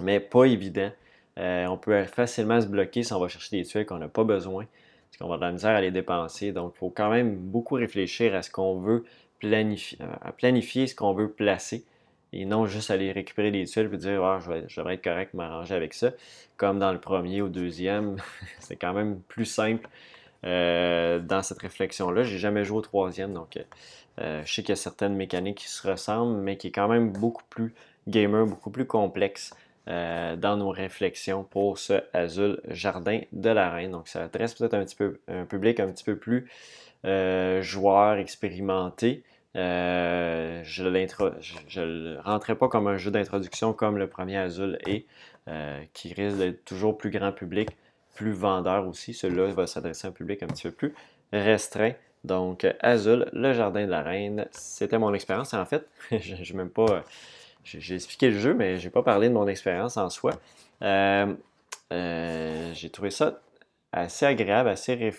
[0.00, 0.90] mais pas évident.
[1.38, 4.24] Euh, on peut facilement se bloquer si on va chercher des tuiles qu'on n'a pas
[4.24, 4.66] besoin,
[5.10, 6.52] parce qu'on va de la misère à les dépenser.
[6.52, 9.04] Donc, il faut quand même beaucoup réfléchir à ce qu'on veut
[9.40, 11.84] planifier, à planifier ce qu'on veut placer
[12.34, 15.74] et non juste aller récupérer des tuiles et dire ah, je, devrais être correct, m'arranger
[15.74, 16.10] avec ça.
[16.56, 18.16] Comme dans le premier ou deuxième,
[18.58, 19.88] c'est quand même plus simple
[20.44, 22.24] euh, dans cette réflexion-là.
[22.24, 23.58] J'ai jamais joué au troisième, donc
[24.20, 26.88] euh, je sais qu'il y a certaines mécaniques qui se ressemblent, mais qui est quand
[26.88, 27.72] même beaucoup plus
[28.08, 29.54] gamer, beaucoup plus complexe.
[29.86, 33.90] Euh, dans nos réflexions pour ce Azul Jardin de la Reine.
[33.90, 36.50] Donc, ça adresse peut-être un petit peu un public un petit peu plus
[37.04, 39.24] euh, joueur, expérimenté.
[39.56, 45.04] Euh, je ne le rentrais pas comme un jeu d'introduction comme le premier Azul est,
[45.92, 47.68] qui risque d'être toujours plus grand public,
[48.14, 49.12] plus vendeur aussi.
[49.12, 50.94] Celui-là va s'adresser à un public un petit peu plus
[51.30, 51.92] restreint
[52.24, 55.52] Donc, Azul, le jardin de la reine, c'était mon expérience.
[55.52, 57.04] En fait, je même pas.
[57.64, 60.32] J'ai expliqué le jeu, mais je n'ai pas parlé de mon expérience en soi.
[60.82, 61.34] Euh,
[61.92, 63.40] euh, j'ai trouvé ça
[63.92, 65.12] assez agréable, assez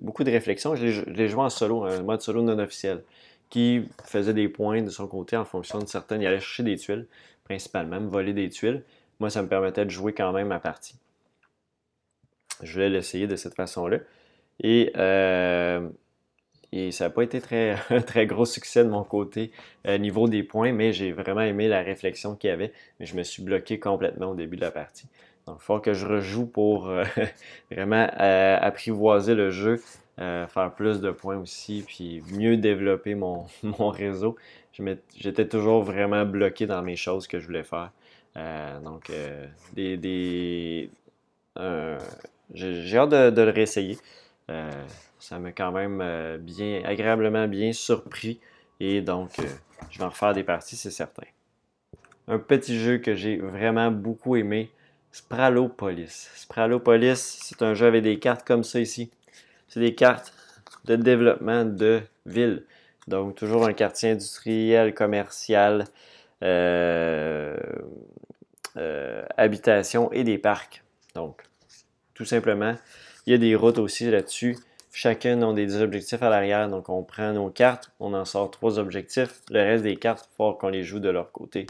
[0.00, 0.74] beaucoup de réflexion.
[0.74, 3.02] Je l'ai joué en solo, un mode solo non officiel,
[3.50, 6.22] qui faisait des points de son côté en fonction de certaines.
[6.22, 7.06] Il allait chercher des tuiles,
[7.44, 8.82] principalement, me voler des tuiles.
[9.20, 10.96] Moi, ça me permettait de jouer quand même ma partie.
[12.62, 13.98] Je voulais l'essayer de cette façon-là.
[14.60, 15.88] Et, euh,
[16.72, 19.52] et ça n'a pas été très, très gros succès de mon côté
[19.86, 22.72] au niveau des points, mais j'ai vraiment aimé la réflexion qu'il y avait.
[22.98, 25.06] Mais je me suis bloqué complètement au début de la partie.
[25.46, 27.04] Donc, il faut que je rejoue pour euh,
[27.70, 29.82] vraiment euh, apprivoiser le jeu,
[30.20, 34.36] euh, faire plus de points aussi, puis mieux développer mon, mon réseau.
[35.16, 37.90] J'étais toujours vraiment bloqué dans mes choses que je voulais faire.
[38.82, 39.12] donc,
[39.74, 40.90] des, des
[42.54, 43.98] j'ai hâte de, le réessayer.
[45.22, 48.40] Ça m'a quand même bien, agréablement bien surpris.
[48.80, 49.30] Et donc,
[49.90, 51.22] je vais en refaire des parties, c'est certain.
[52.26, 54.70] Un petit jeu que j'ai vraiment beaucoup aimé,
[55.12, 56.28] Spralopolis.
[56.34, 59.10] Spralopolis, c'est un jeu avec des cartes comme ça ici.
[59.68, 60.34] C'est des cartes
[60.86, 62.64] de développement de ville.
[63.06, 65.84] Donc, toujours un quartier industriel, commercial,
[66.42, 67.56] euh,
[68.76, 70.82] euh, habitation et des parcs.
[71.14, 71.42] Donc,
[72.14, 72.74] tout simplement,
[73.26, 74.56] il y a des routes aussi là-dessus.
[74.92, 76.68] Chacun a des objectifs à l'arrière.
[76.68, 79.40] Donc, on prend nos cartes, on en sort trois objectifs.
[79.50, 81.66] Le reste des cartes, il faut qu'on les joue de leur côté.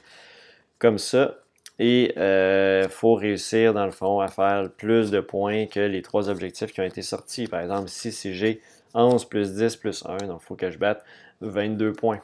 [0.79, 1.37] Comme ça,
[1.79, 6.03] et il euh, faut réussir, dans le fond, à faire plus de points que les
[6.03, 7.47] trois objectifs qui ont été sortis.
[7.47, 8.61] Par exemple, si j'ai
[8.95, 11.05] 11 plus 10 plus 1, donc il faut que je batte
[11.41, 12.21] 22 points.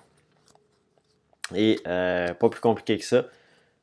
[1.54, 3.24] Et euh, pas plus compliqué que ça.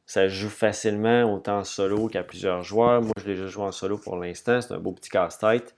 [0.06, 3.01] Ça joue facilement autant en solo qu'à plusieurs joueurs.
[3.01, 4.62] Moi, je l'ai déjà joué en solo pour l'instant.
[4.62, 5.73] C'est un beau petit casse-tête.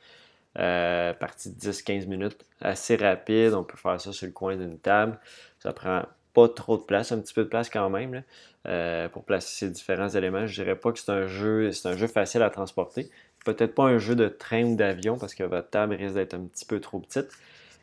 [0.60, 3.54] Euh, partie de 10-15 minutes, assez rapide.
[3.54, 5.20] On peut faire ça sur le coin d'une table.
[5.60, 8.24] Ça prend pas trop de place, un petit peu de place quand même
[8.67, 10.48] euh, pour placer ces différents éléments.
[10.48, 13.10] Je dirais pas que c'est un jeu, c'est un jeu facile à transporter.
[13.46, 16.46] Peut-être pas un jeu de train ou d'avion parce que votre table risque d'être un
[16.46, 17.30] petit peu trop petite.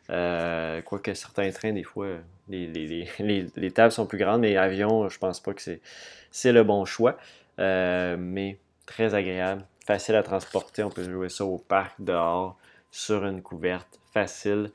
[0.09, 2.07] Euh, quoique certains trains, des fois,
[2.49, 7.17] les, tables sont plus grandes, mais avion, je pense pas que c'est, le bon choix.
[7.57, 10.83] Mais très agréable, facile à transporter.
[10.83, 12.57] On peut jouer ça au parc, dehors,
[12.95, 14.71] sur une couverte, facile.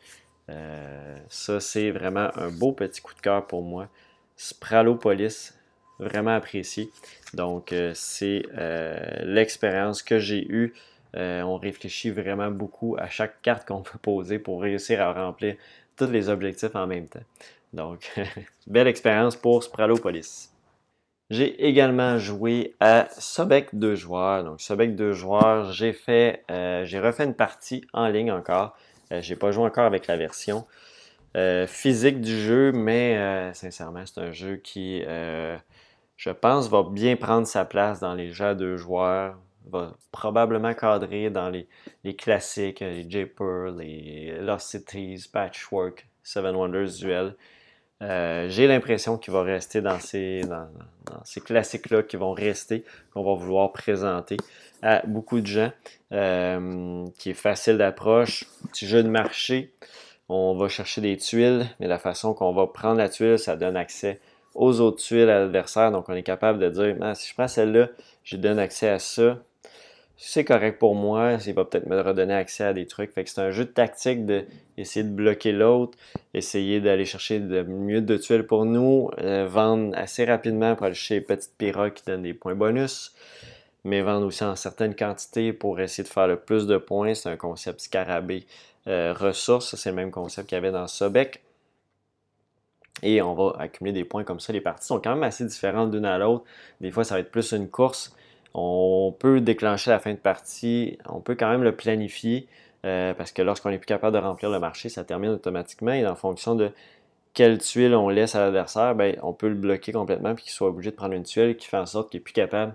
[0.51, 3.89] Euh, ça, c'est vraiment un beau petit coup de cœur pour moi.
[4.37, 5.55] Spralopolis,
[5.99, 6.91] vraiment apprécié.
[7.33, 10.75] Donc, euh, c'est euh, l'expérience que j'ai eue.
[11.15, 15.57] on réfléchit vraiment beaucoup à chaque carte qu'on peut poser pour réussir à remplir
[15.97, 17.25] tous les objectifs en même temps.
[17.73, 18.11] Donc,
[18.67, 20.50] belle expérience pour Spralopolis.
[21.31, 24.43] J'ai également joué à Sobek 2 joueurs.
[24.45, 28.77] Donc, Sobek 2 joueurs, j'ai fait, j'ai refait une partie en ligne encore.
[29.13, 30.67] Euh, j'ai pas joué encore avec la version
[31.37, 35.03] euh, physique du jeu, mais euh, sincèrement, c'est un jeu qui,
[36.17, 39.39] je pense, va bien prendre sa place dans les jeux à deux joueurs.
[39.71, 41.69] Va probablement cadrer dans les,
[42.17, 47.37] classiques, les Japer, les Lost Cities, Patchwork, Seven Wonders Duel.
[48.01, 50.69] J'ai l'impression qu'il va rester dans ces, dans
[51.25, 54.37] ces classiques-là qui vont rester, qu'on va vouloir présenter
[54.83, 55.73] à beaucoup de gens,
[56.13, 58.45] euh, qui est facile d'approche.
[58.71, 59.73] Petit jeu de marché,
[60.29, 63.77] on va chercher des tuiles, mais la façon qu'on va prendre la tuile, ça donne
[63.77, 64.21] accès
[64.55, 65.93] aux autres tuiles à l'adversaire.
[65.93, 67.89] Donc on est capable de dire, ah, si je prends celle-là,
[68.25, 69.39] je donne accès à ça.
[70.23, 73.11] C'est correct pour moi, il va peut-être me redonner accès à des trucs.
[73.11, 75.97] Fait que c'est un jeu de tactique d'essayer de, bloquer l'autre,
[76.35, 80.95] essayer d'aller chercher de mieux de tuiles pour nous, euh, vendre assez rapidement pour aller
[80.95, 83.15] chercher les petites pirogues qui donnent des points bonus
[83.85, 87.15] mais vendre aussi en certaines quantités pour essayer de faire le plus de points.
[87.15, 88.47] C'est un concept scarabée
[88.87, 89.75] euh, ressources.
[89.75, 91.43] C'est le même concept qu'il y avait dans Sobek.
[93.03, 94.53] Et on va accumuler des points comme ça.
[94.53, 96.45] Les parties sont quand même assez différentes d'une à l'autre.
[96.83, 98.15] Des fois, ça va être plus une course.
[98.55, 100.99] On peut déclencher la fin de partie.
[101.09, 102.47] On peut quand même le planifier.
[102.87, 105.93] Euh, parce que lorsqu'on n'est plus capable de remplir le marché, ça termine automatiquement.
[105.93, 106.71] Et en fonction de
[107.35, 110.69] quelle tuile on laisse à l'adversaire, ben, on peut le bloquer complètement puis qu'il soit
[110.69, 112.75] obligé de prendre une tuile qui fait en sorte qu'il n'est plus capable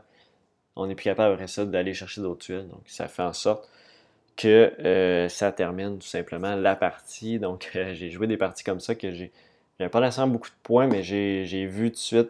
[0.76, 2.68] on n'est plus capable après ça d'aller chercher d'autres tuiles.
[2.70, 3.70] Donc, ça fait en sorte
[4.36, 7.40] que euh, ça termine tout simplement la partie.
[7.40, 9.32] Donc, euh, j'ai joué des parties comme ça que j'ai.
[9.92, 12.30] Pas nécessairement beaucoup de points, mais j'ai vu tout de suite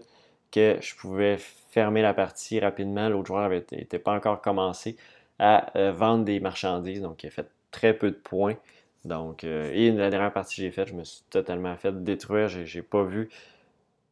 [0.52, 1.38] que je pouvais
[1.76, 3.10] fermer la partie rapidement.
[3.10, 4.96] L'autre joueur n'était pas encore commencé
[5.40, 8.56] à euh, vendre des marchandises, donc il a fait très peu de points.
[9.04, 12.48] Donc, et la dernière partie que j'ai faite, je me suis totalement fait détruire.
[12.48, 13.30] J'ai pas vu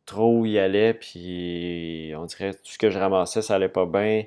[0.05, 3.85] trop où il allait, puis on dirait tout ce que je ramassais, ça allait pas
[3.85, 4.23] bien.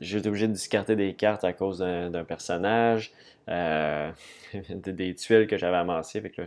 [0.00, 3.12] J'étais obligé de discarter des cartes à cause d'un personnage,
[3.48, 4.10] euh,
[4.70, 6.22] des tuiles que j'avais amassées.
[6.22, 6.42] Fait que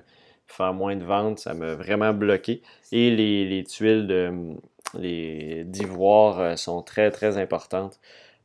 [0.48, 2.62] faire moins de ventes, ça m'a vraiment bloqué.
[2.92, 4.56] Et les, tuiles de
[5.00, 8.00] d'ivoire euh, sont très très importantes.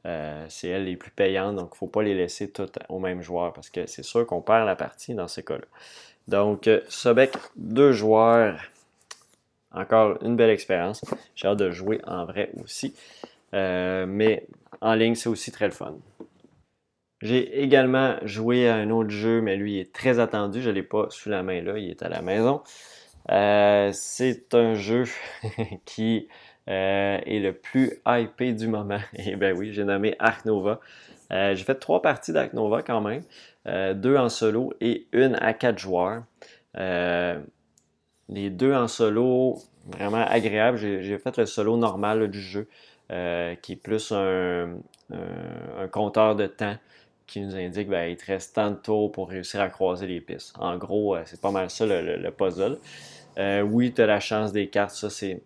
[0.06, 2.98] Euh, c'est elles les plus payantes, donc il ne faut pas les laisser toutes au
[2.98, 5.66] même joueur parce que c'est sûr qu'on perd la partie dans ces cas-là.
[6.28, 8.60] Donc, Sobek, deux joueurs,
[9.72, 11.02] encore une belle expérience.
[11.34, 12.94] J'ai hâte de jouer en vrai aussi.
[13.54, 14.46] Euh, mais
[14.80, 15.96] en ligne, c'est aussi très le fun.
[17.20, 20.62] J'ai également joué à un autre jeu, mais lui est très attendu.
[20.62, 22.62] Je ne l'ai pas sous la main là, il est à la maison.
[23.30, 25.04] Euh, c'est un jeu
[25.84, 26.28] qui
[26.68, 29.00] euh, est le plus hypé du moment.
[29.14, 30.80] Et ben oui, j'ai nommé Ark Nova.
[31.30, 33.22] j'ai fait trois parties d'Ark Nova quand même,
[34.00, 36.22] deux en solo et une à quatre joueurs.
[38.30, 40.78] Les deux en solo, vraiment agréable.
[40.78, 42.68] J'ai fait le solo normal du jeu,
[43.10, 44.76] euh, qui est plus un,
[45.90, 46.76] compteur de temps
[47.30, 50.20] qui nous indique qu'il ben, te reste tant de tours pour réussir à croiser les
[50.20, 50.54] pistes.
[50.58, 52.78] En gros, euh, c'est pas mal ça le, puzzle.
[53.38, 55.42] Euh, oui, tu as la chance des cartes, ça c'est.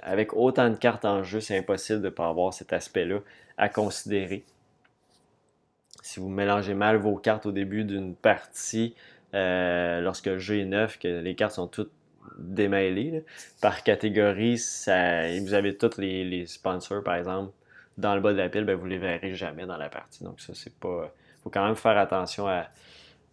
[0.00, 3.18] Avec autant de cartes en jeu, c'est impossible de ne pas avoir cet aspect-là
[3.56, 4.44] à considérer.
[6.02, 8.94] Si vous mélangez mal vos cartes au début d'une partie,
[9.32, 11.90] lorsque le jeu est neuf, que les cartes sont toutes
[12.38, 13.24] démêlés.
[13.60, 17.52] Par catégorie, vous avez tous les, sponsors, par exemple,
[17.98, 20.22] dans le bas de la pile, ben, vous ne les verrez jamais dans la partie.
[20.22, 21.12] Donc ça, c'est pas.
[21.42, 22.66] Faut quand même faire attention à.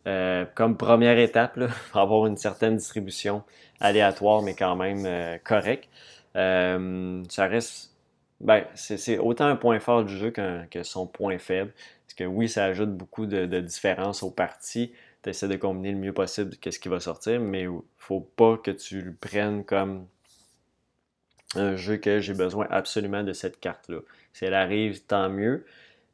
[0.07, 1.59] Euh, comme première étape,
[1.91, 3.43] pour avoir une certaine distribution
[3.79, 5.89] aléatoire, mais quand même euh, correcte.
[6.35, 7.93] Euh, ça reste.
[8.39, 11.73] Ben, c'est autant un point fort du jeu que son point faible.
[12.15, 14.91] Que oui, ça ajoute beaucoup de, de différences aux parties,
[15.23, 17.65] tu essaies de combiner le mieux possible qu'est-ce qui va sortir, mais
[17.97, 20.05] faut pas que tu le prennes comme
[21.55, 23.99] un jeu que j'ai besoin absolument de cette carte-là.
[24.33, 25.65] Si elle arrive, tant mieux,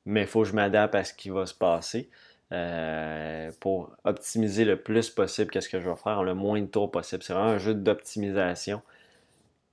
[0.05, 2.09] mais il faut que je m'adapte à ce qui va se passer
[2.51, 6.91] euh, pour optimiser le plus possible qu'est-ce que je vais faire le moins de tours
[6.91, 7.23] possible.
[7.23, 8.81] C'est vraiment un jeu d'optimisation.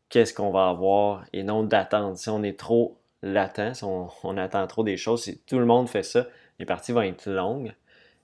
[0.09, 2.17] Qu'est-ce qu'on va avoir et non d'attendre.
[2.17, 5.67] Si on est trop latent, si on, on, attend trop des choses, si tout le
[5.67, 6.27] monde fait ça,
[6.59, 7.75] les parties vont être longues.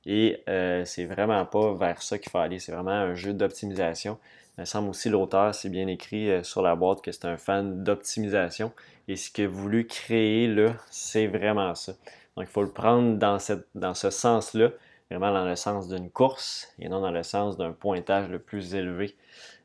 [0.06, 2.58] Et euh, c'est vraiment pas vers ça qu'il faut aller.
[2.58, 4.18] C'est vraiment un jeu d'optimisation.
[4.58, 7.36] Il me semble aussi l'auteur, c'est bien écrit euh, sur la boîte que c'est un
[7.36, 8.72] fan d'optimisation.
[9.06, 11.92] Et ce qu'il a voulu créer là, c'est vraiment ça.
[12.36, 13.38] Donc il faut le prendre dans,
[13.74, 14.70] dans ce sens-là,
[15.10, 18.74] vraiment dans le sens d'une course et non dans le sens d'un pointage le plus
[18.74, 19.16] élevé.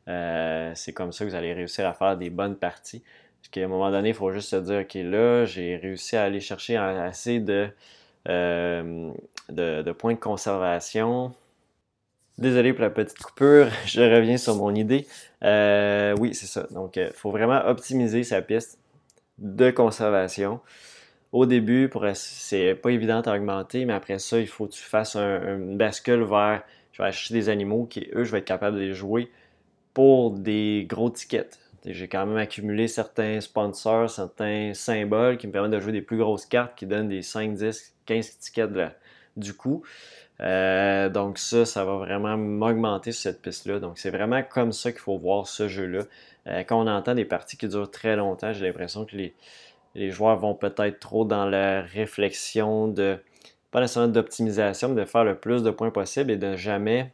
[0.08, 3.04] Euh, c'est comme ça que vous allez réussir à faire des bonnes parties.
[3.42, 6.24] Parce qu'à un moment donné, il faut juste se dire, OK, là, j'ai réussi à
[6.24, 7.70] aller chercher assez de
[8.30, 9.12] euh,
[9.50, 11.34] de, points de conservation.
[12.38, 15.08] Désolé pour la petite coupure, je reviens sur mon idée.
[15.44, 16.68] Euh, oui, c'est ça.
[16.72, 18.80] Donc, il euh, faut vraiment optimiser sa piste
[19.38, 20.60] de conservation.
[21.32, 25.16] Au début, c'est pas évident à augmenter, mais après ça, il faut que tu fasses
[25.16, 28.78] un, une bascule vers je vais acheter des animaux qui, eux, je vais être capable
[28.78, 29.32] de les jouer
[29.94, 31.60] pour des gros tickets.
[31.86, 36.18] J'ai quand même accumulé certains sponsors, certains symboles qui me permettent de jouer des plus
[36.18, 38.70] grosses cartes qui donnent des 5, 10, 15 tickets
[39.36, 39.84] du coup.
[40.42, 43.80] Euh, donc ça, ça va vraiment m'augmenter sur cette piste-là.
[43.80, 46.04] Donc c'est vraiment comme ça qu'il faut voir ce jeu-là.
[46.48, 50.38] Euh, quand on entend des parties qui durent très longtemps, j'ai l'impression que les, joueurs
[50.38, 53.18] vont peut-être trop dans la réflexion de,
[53.72, 57.14] pas nécessairement d'optimisation, mais de faire le plus de points possible et de jamais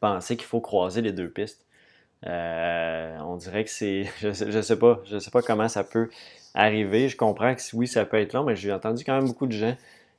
[0.00, 1.66] penser qu'il faut croiser les deux pistes.
[2.26, 4.04] Euh, on dirait que c'est.
[4.20, 5.00] Je, je sais pas.
[5.06, 6.08] Je sais pas comment ça peut
[6.54, 7.08] arriver.
[7.08, 9.52] Je comprends que oui, ça peut être long, mais j'ai entendu quand même beaucoup de
[9.52, 9.76] gens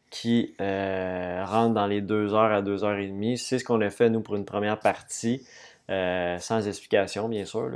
[0.09, 3.37] qui euh, rentrent dans les 2 heures à 2 heures et demie.
[3.37, 5.45] C'est ce qu'on a fait, nous, pour une première partie,
[5.89, 7.71] euh, sans explication, bien sûr.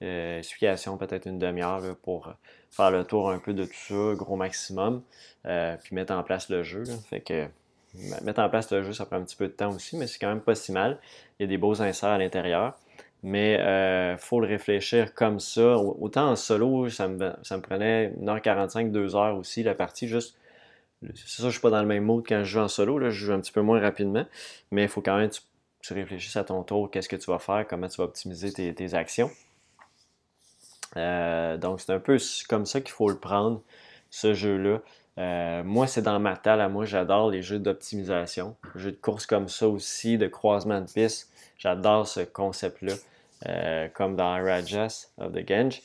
[0.00, 2.32] explication peut-être une demi-heure pour
[2.70, 5.02] faire le tour un peu de tout ça, gros maximum,
[5.44, 6.84] puis mettre en place le jeu.
[7.08, 7.46] Fait que
[8.22, 10.18] mettre en place le jeu, ça prend un petit peu de temps aussi, mais c'est
[10.18, 10.98] quand même pas si mal.
[11.38, 12.74] Il y a des beaux inserts à l'intérieur.
[13.22, 15.76] Mais il euh, faut le réfléchir comme ça.
[15.76, 20.08] Autant en solo, ça me, ça me prenait 1h45, 2h aussi la partie.
[20.08, 20.36] Juste,
[21.14, 22.98] c'est ça, je suis pas dans le même mode quand je joue en solo.
[22.98, 24.24] Là, je joue un petit peu moins rapidement.
[24.70, 25.36] Mais il faut quand même que
[25.80, 28.94] tu, réfléchisses à ton tour, qu'est-ce que tu vas faire, comment tu vas optimiser tes,
[28.94, 29.30] actions.
[30.96, 32.18] Euh, donc c'est un peu
[32.48, 33.62] comme ça qu'il faut le prendre,
[34.10, 34.80] ce jeu-là.
[35.18, 38.56] Euh, moi, c'est dans ma table moi, j'adore les jeux d'optimisation.
[38.76, 41.30] Jeux de course comme ça aussi, de croisement de pistes.
[41.58, 42.94] J'adore ce concept-là.
[43.48, 45.82] Euh, comme dans Rajas of the Gange.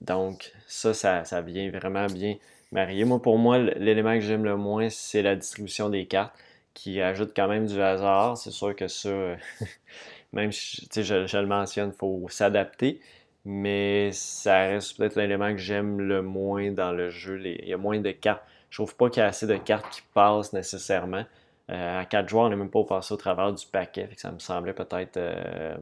[0.00, 2.36] Donc, ça, ça, vient vraiment bien
[2.72, 3.04] marier.
[3.04, 6.34] Moi, pour moi, l'élément que j'aime le moins, c'est la distribution des cartes
[6.74, 8.36] qui ajoute quand même du hasard.
[8.36, 9.10] C'est sûr que ça,
[10.32, 13.00] même si je, le mentionne, il faut s'adapter.
[13.44, 17.40] Mais ça reste peut-être l'élément que j'aime le moins dans le jeu.
[17.44, 18.42] il y a moins de cartes.
[18.70, 21.24] Je trouve pas qu'il y a assez de cartes qui passent nécessairement.
[21.70, 24.08] Euh, à quatre joueurs, on n'est même pas passé au travers du paquet.
[24.16, 25.76] ça me semblait peut-être euh,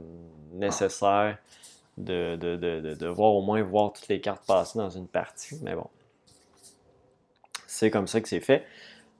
[0.52, 1.38] nécessaire
[1.96, 5.56] de, de, voir au moins voir toutes les cartes passer dans une partie.
[5.62, 5.88] Mais bon,
[7.76, 8.64] c'est comme ça que c'est fait.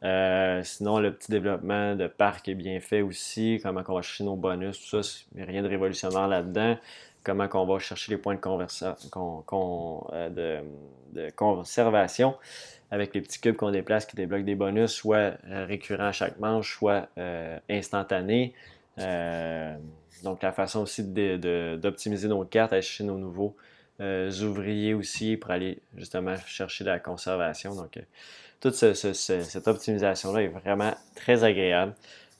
[0.02, 3.60] Euh, sinon, le petit développement de parc est bien fait aussi.
[3.62, 6.76] Comment on va chercher nos bonus, tout ça, rien de révolutionnaire là-dedans.
[7.24, 8.40] Comment on va chercher les points de,
[11.12, 12.36] de conservation
[12.90, 16.38] avec les petits cubes qu'on déplace qui débloquent des bonus, soit euh, récurrents à chaque
[16.38, 18.54] manche, soit euh, instantanés.
[18.98, 19.76] Euh,
[20.22, 23.56] donc la façon aussi d'optimiser nos cartes, aller chercher nos nouveaux
[23.98, 27.74] ouvriers aussi pour aller justement chercher de la conservation.
[27.74, 27.98] Donc
[28.60, 31.94] toute cette optimisation-là est vraiment très agréable.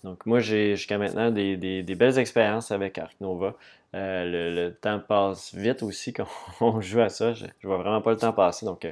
[0.04, 3.54] Donc moi j'ai jusqu'à maintenant des, belles expériences avec Arc Nova.
[3.92, 6.28] le, temps passe vite aussi quand
[6.60, 7.32] on joue à ça.
[7.32, 8.66] Je, ne vois vraiment pas le temps passer.
[8.66, 8.86] Donc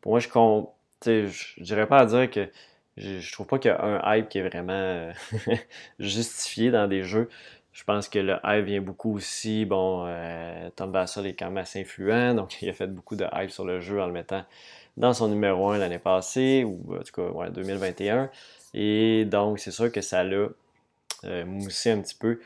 [0.00, 0.28] pour moi, je
[1.10, 2.48] ne je dirais pas à dire que
[2.96, 5.12] je, trouve pas qu'il y a un hype qui est vraiment euh,
[5.98, 7.30] justifié dans des jeux.
[7.72, 9.64] Je pense que le hype vient beaucoup aussi.
[9.64, 13.24] Bon, euh, Tom Bassel est quand même assez influent, donc il a fait beaucoup de
[13.32, 14.44] hype sur le jeu en le mettant
[14.96, 18.30] dans son numéro 1 l'année passée, ou en tout cas ouais, 2021.
[18.74, 20.48] Et donc, c'est sûr que ça l'a
[21.24, 22.40] euh, moussé un petit peu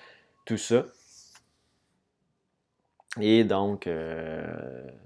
[0.44, 0.84] tout ça.
[3.20, 3.88] Et donc,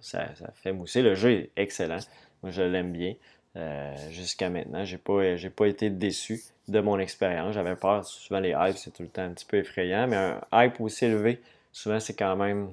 [0.00, 1.00] ça, ça, fait mousser.
[1.00, 2.00] Le jeu est excellent.
[2.42, 3.14] Moi, je l'aime bien.
[3.56, 5.22] Euh, jusqu'à maintenant, j'ai pas,
[5.56, 7.54] pas été déçu de mon expérience.
[7.54, 10.40] J'avais peur, souvent les hypes, c'est tout le temps un petit peu effrayant, mais un
[10.52, 11.40] hype aussi élevé,
[11.72, 12.72] souvent c'est quand même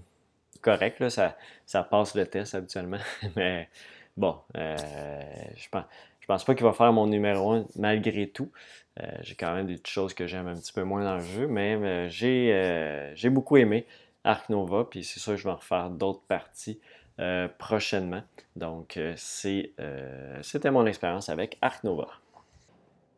[0.61, 2.99] correct, là, ça, ça passe le test habituellement.
[3.35, 3.69] mais
[4.17, 4.75] bon, euh,
[5.55, 5.85] je pense,
[6.27, 8.51] pense pas qu'il va faire mon numéro 1 malgré tout.
[8.99, 11.47] Euh, j'ai quand même des choses que j'aime un petit peu moins dans le jeu,
[11.47, 13.85] mais j'ai, j'ai beaucoup aimé
[14.23, 16.79] Ark Nova, puis c'est sûr que je vais en refaire d'autres parties
[17.19, 18.21] euh, prochainement.
[18.55, 19.15] Donc, euh,
[19.45, 22.07] euh, c'était mon expérience avec Ark Nova.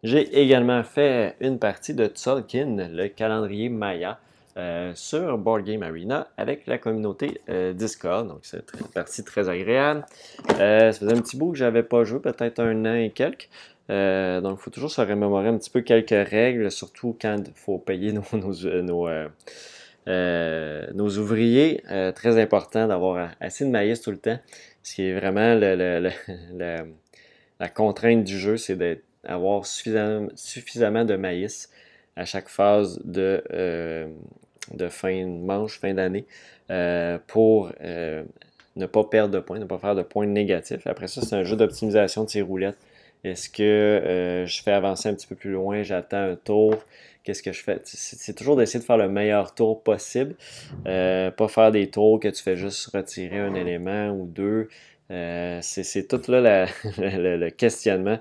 [0.03, 4.17] J'ai également fait une partie de Tzolkin, le calendrier Maya,
[4.95, 7.41] sur Board Game Arena avec la communauté
[7.73, 8.27] Discord.
[8.27, 10.05] Donc, c'est une partie très agréable.
[10.47, 13.49] ça faisait un petit bout que j'avais pas joué, peut-être un an et quelques.
[13.87, 17.77] donc, il faut toujours se remémorer un petit peu quelques règles, surtout quand il faut
[17.77, 19.07] payer nos, nos,
[20.09, 24.39] euh, nos ouvriers, euh, très important d'avoir assez de maïs tout le temps.
[24.81, 25.53] Ce qui est vraiment
[27.59, 28.75] la contrainte du jeu, c'est
[29.23, 31.69] d'avoir suffisamment, de maïs
[32.19, 34.07] à chaque phase de, euh,
[34.73, 36.25] de fin de manche, fin d'année,
[37.27, 40.85] pour ne pas perdre de points, ne pas faire de points négatifs.
[40.85, 42.77] Après ça, c'est un jeu d'optimisation de ces roulettes.
[43.23, 46.75] Est-ce que je fais avancer un petit peu plus loin, j'attends un tour,
[47.29, 47.79] qu'est-ce que je fais?
[47.83, 50.35] C'est toujours d'essayer de faire le meilleur tour possible.
[50.87, 54.69] Euh, pas faire des tours que tu fais juste retirer un élément ou deux.
[55.11, 56.65] Euh, c'est tout là
[56.97, 58.19] le, questionnement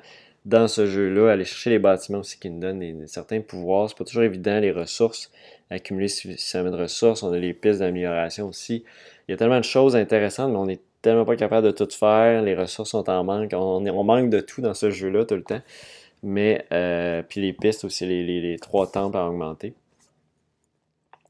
[0.49, 1.31] dans ce jeu-là.
[1.31, 3.89] Aller chercher les bâtiments aussi qui nous donnent certains pouvoirs.
[3.89, 5.31] C'est pas toujours évident, les ressources,
[5.71, 7.23] accumuler suffisamment de ressources.
[7.23, 8.85] On a les pistes d'amélioration aussi.
[9.29, 11.89] Il y a tellement de choses intéressantes, mais on est tellement pas capable de tout
[11.91, 12.43] faire.
[12.43, 13.53] Les ressources sont en manque.
[13.53, 15.61] On, manque de tout dans ce jeu-là tout le temps.
[16.23, 19.75] Mais, euh, puis les pistes aussi, les, trois temples à augmenter,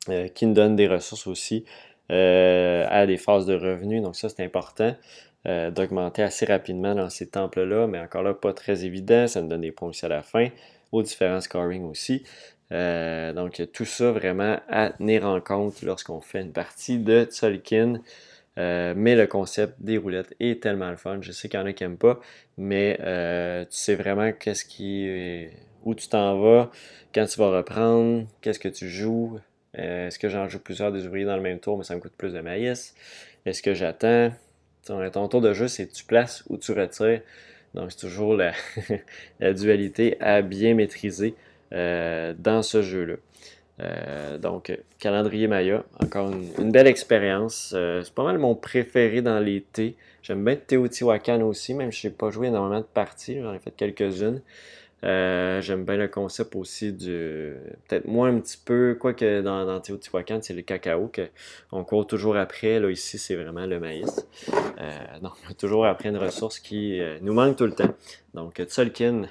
[0.09, 1.65] euh, qui nous donnent des ressources aussi
[2.11, 4.01] euh, à des phases de revenus.
[4.01, 4.95] Donc ça, c'est important
[5.71, 9.27] d'augmenter assez rapidement dans ces temples-là, mais encore là, pas très évident.
[9.27, 10.49] Ça nous donne des points aussi à la fin,
[10.93, 12.23] aux différents scoring aussi.
[12.71, 18.01] donc tout ça vraiment à tenir en compte lorsqu'on fait une partie de Tzolkin.
[18.59, 21.19] Euh, mais le concept des roulettes est tellement le fun.
[21.21, 22.21] Je sais qu'il y en a qui n'aiment pas,
[22.57, 25.49] mais euh, tu sais vraiment qu'est-ce qui,
[25.85, 26.71] où tu t'en vas,
[27.15, 29.39] quand tu vas reprendre, qu'est-ce que tu joues.
[29.79, 32.01] Euh, est-ce que j'en joue plusieurs des ouvriers dans le même tour, mais ça me
[32.01, 32.95] coûte plus de maïs?
[33.47, 34.33] Est-ce que j'attends?
[34.89, 37.21] Ton, tour de jeu, c'est tu places ou tu retires.
[37.75, 38.53] Donc, c'est toujours la,
[39.53, 41.35] dualité à bien maîtriser
[41.71, 43.17] dans ce jeu-là.
[43.81, 47.73] Euh, donc, calendrier Maya, encore une, belle expérience.
[47.77, 49.97] Euh, c'est pas mal mon préféré dans l'été.
[50.23, 53.59] J'aime bien Teotihuacan aussi, même si je n'ai pas joué énormément de parties, j'en ai
[53.59, 54.43] fait quelques-unes.
[55.05, 57.55] Euh, j'aime bien le concept aussi du.
[57.87, 61.11] Peut-être moins un petit peu, quoique dans, dans Teotihuacan, c'est le cacao
[61.71, 62.81] qu'on court toujours après.
[62.81, 64.27] Là, ici, c'est vraiment le maïs.
[65.23, 67.95] donc, toujours après une ressource qui nous manque tout le temps.
[68.35, 69.29] Donc, Tzolkin,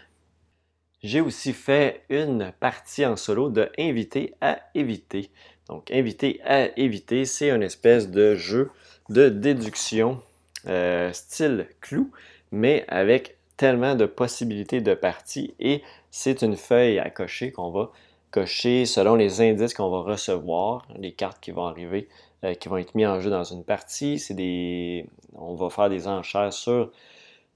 [1.03, 5.29] j'ai aussi fait une partie en solo de Invité à éviter.
[5.69, 8.71] Donc, Invité à éviter, c'est une espèce de jeu
[9.09, 10.21] de déduction
[10.67, 12.11] euh, style clou,
[12.51, 15.81] mais avec tellement de possibilités de parties et
[16.11, 17.91] c'est une feuille à cocher qu'on va
[18.31, 22.07] cocher selon les indices qu'on va recevoir, les cartes qui vont arriver,
[22.43, 24.19] euh, qui vont être mis en jeu dans une partie.
[24.19, 26.91] C'est des, on va faire des enchères sur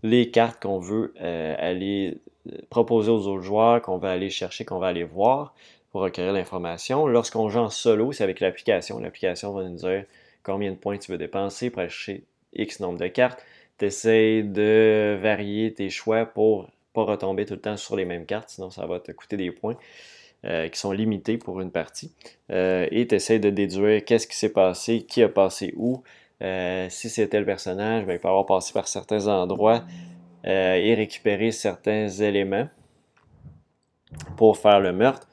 [0.04, 2.18] les cartes qu'on veut euh, aller
[2.70, 5.54] proposer aux autres joueurs, qu'on va aller chercher, qu'on va aller voir
[5.92, 7.06] pour recueillir l'information.
[7.06, 9.00] Lorsqu'on joue en solo, c'est avec l'application.
[9.00, 10.06] L'application va nous dire
[10.42, 12.24] combien de points tu veux dépenser pour acheter
[12.54, 13.44] X nombre de cartes.
[13.82, 18.28] Tu essaies de varier tes choix pour pas retomber tout le temps sur les mêmes
[18.28, 19.76] cartes, sinon ça va te coûter des points.
[20.44, 22.12] Euh, qui sont limités pour une partie.
[22.50, 26.02] Euh, et tu essaies de déduire qu'est-ce qui s'est passé, qui a passé où.
[26.42, 29.84] Euh, si c'était le personnage, ben, il peut avoir passé par certains endroits
[30.44, 32.68] et récupérer certains éléments
[34.36, 35.28] pour faire le meurtre.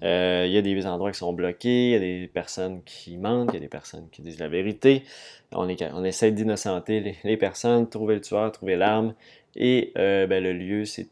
[0.00, 3.50] Il y a des endroits qui sont bloqués, il y a des personnes qui mentent,
[3.52, 5.04] il y a des personnes qui disent la vérité.
[5.52, 9.14] On, on essaie d'innocenter les, personnes, trouver le tueur, trouver l'arme.
[9.54, 11.08] Et ben, le lieu, c'est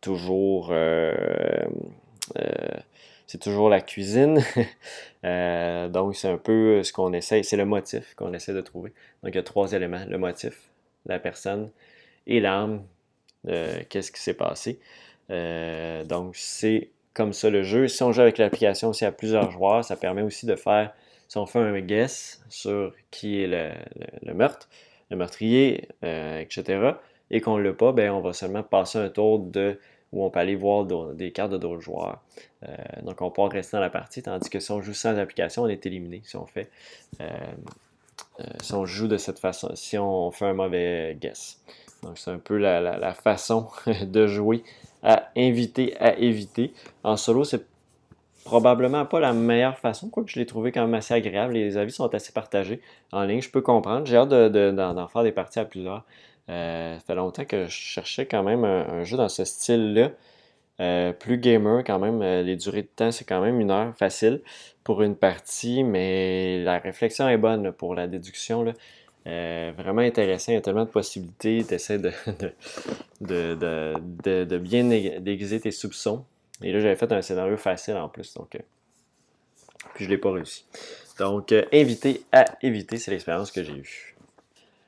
[0.00, 0.72] toujours
[2.36, 2.86] euh,
[3.26, 4.42] c'est toujours la cuisine.
[5.24, 8.92] Euh, donc, c'est un peu ce qu'on essaie, c'est le motif qu'on essaie de trouver.
[9.24, 10.70] Donc, il y a trois éléments le motif,
[11.06, 11.72] la personne
[12.28, 12.84] et l'arme.
[13.48, 14.78] Euh, qu'est-ce qui s'est passé?
[15.28, 17.86] donc, c'est comme ça le jeu.
[17.88, 20.94] Si on joue avec l'application aussi à plusieurs joueurs, ça permet aussi de faire,
[21.28, 24.70] si on fait un guess sur qui est le, meurtre,
[25.10, 26.92] le meurtrier, etc.,
[27.30, 29.78] et qu'on ne l'a pas, ben, on va seulement passer un tour de
[30.12, 32.20] où on peut aller voir des cartes de d'autres joueurs.
[32.66, 35.62] Euh, donc, on peut rester dans la partie, tandis que si on joue sans application,
[35.64, 36.70] on est éliminé si on fait.
[37.20, 37.28] Euh,
[38.40, 41.60] euh, si on joue de cette façon, si on fait un mauvais guess.
[42.02, 43.68] Donc, c'est un peu la, façon
[44.02, 44.62] de jouer
[45.02, 46.72] à inviter, à éviter.
[47.04, 47.66] En solo, c'est
[48.44, 51.52] probablement pas la meilleure façon, je l'ai trouvé quand même assez agréable.
[51.52, 52.80] Les avis sont assez partagés
[53.12, 54.06] en ligne, je peux comprendre.
[54.06, 56.04] J'ai hâte d'en faire des parties à plusieurs.
[56.48, 60.10] Ça fait longtemps que je cherchais quand même un, jeu dans ce style-là.
[60.80, 63.92] Euh, plus gamer quand même, euh, les durées de temps c'est quand même une heure
[63.96, 64.42] facile
[64.84, 68.64] pour une partie, mais la réflexion est bonne pour la déduction.
[69.24, 71.98] Vraiment intéressant, il y a tellement de possibilités, tu essaies
[73.20, 76.24] de, de, bien déguiser tes soupçons.
[76.62, 78.58] Et là j'avais fait un scénario facile en plus, donc
[79.94, 80.64] puis je ne l'ai pas réussi.
[81.18, 84.16] Donc invité à éviter, c'est l'expérience que j'ai eue.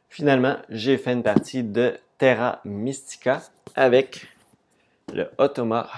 [0.08, 3.42] Finalement, j'ai fait une partie de Terra Mystica
[3.76, 4.26] avec
[5.12, 5.88] le Automa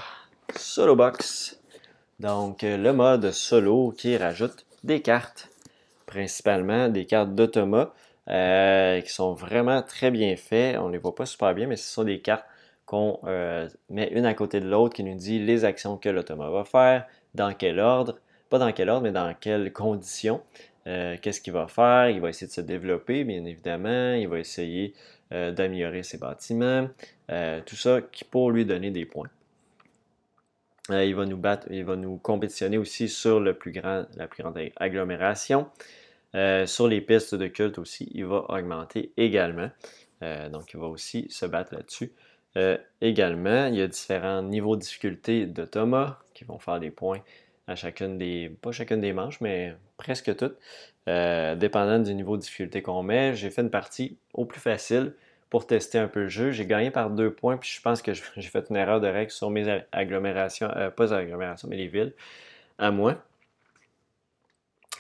[0.55, 1.59] Solo Box.
[2.20, 5.49] Donc, euh, le mode solo qui rajoute des cartes,
[6.07, 7.95] principalement des cartes d'Automa,
[8.30, 10.78] euh, qui sont vraiment très bien faites.
[10.78, 12.46] On ne les voit pas super bien, mais ce sont des cartes
[12.86, 16.48] qu'on euh, met une à côté de l'autre qui nous dit les actions que l'automa
[16.50, 20.40] va faire, dans quel ordre, pas dans quel ordre, mais dans quelles conditions.
[20.86, 22.10] Euh, qu'est-ce qu'il va faire?
[22.10, 24.14] Il va essayer de se développer, bien évidemment.
[24.14, 24.94] Il va essayer
[25.30, 26.88] d'améliorer ses bâtiments.
[27.64, 28.00] Tout ça
[28.30, 29.30] pour lui donner des points.
[30.90, 34.42] il va nous battre, il va nous compétitionner aussi sur le plus grand, la plus
[34.42, 35.68] grande agglomération.
[36.35, 39.70] Sur les pistes de culte aussi, il va augmenter également.
[40.51, 42.12] donc, il va aussi se battre là-dessus.
[43.01, 47.20] également, il y a différents niveaux de difficulté de Thomas qui vont faire des points
[47.66, 50.57] à chacune des, pas chacune des manches, mais presque toutes,
[51.09, 53.35] euh, dépendant du niveau de difficulté qu'on met.
[53.35, 55.14] J'ai fait une partie au plus facile
[55.51, 56.51] pour tester un peu le jeu.
[56.51, 59.30] J'ai gagné par deux points, puis je pense que j'ai fait une erreur de règle
[59.30, 62.14] sur mes agglomérations, euh, pas agglomérations, mais les villes,
[62.78, 63.22] à moi,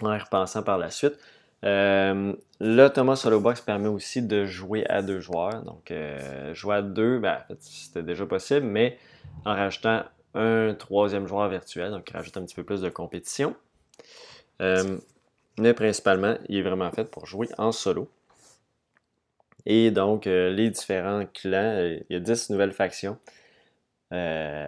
[0.00, 1.18] en y repensant par la suite.
[1.64, 5.62] Euh, le Thomas Solo Box permet aussi de jouer à deux joueurs.
[5.62, 5.92] Donc,
[6.54, 8.98] jouer à deux, ben, c'était déjà possible, mais
[9.44, 13.54] en rajoutant un troisième joueur virtuel, donc il rajoute un petit peu plus de compétition.
[14.60, 14.98] Euh,
[15.58, 18.08] mais principalement, il est vraiment fait pour jouer en solo.
[19.66, 23.18] Et donc, euh, les différents clans, euh, il y a 10 nouvelles factions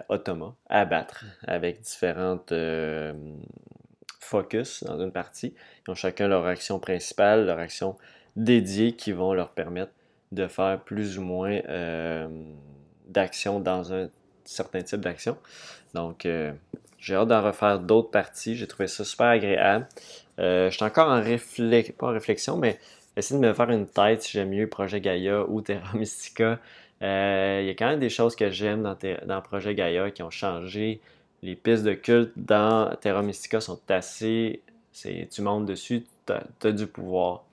[0.09, 2.51] automa à battre avec différentes
[4.25, 5.55] focus dans une partie.
[5.87, 7.97] Ils ont chacun leur action principale, leur action
[8.37, 9.93] dédiée qui vont leur permettre
[10.33, 11.61] de faire plus ou moins
[13.09, 14.09] d'actions dans un
[14.45, 15.37] certains types d'actions.
[15.95, 16.53] Donc, euh,
[16.99, 18.57] j'ai hâte d'en refaire d'autres parties.
[18.57, 19.87] J'ai trouvé ça super agréable.
[20.39, 22.79] Euh, je suis encore en réflexion, pas en réflexion, mais
[23.17, 26.59] essayer de me faire une tête si j'aime mieux Projet Gaia ou Terra Mystica.
[27.03, 28.97] Euh, il y a quand même des choses que j'aime dans,
[29.27, 31.01] dans Projet Gaia qui ont changé.
[31.45, 34.63] Les pistes de culte dans Terra Mystica sont assez.
[34.95, 36.33] Tu montes dessus, tu
[36.67, 37.45] as, du pouvoir.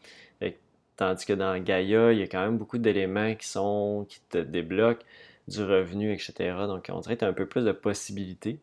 [0.95, 4.37] tandis que dans Gaia, il y a quand même beaucoup d'éléments qui sont qui te
[4.37, 5.03] débloquent
[5.49, 6.33] du revenu, etc.
[6.67, 8.59] Donc, on dirait que tu as un peu plus de possibilités.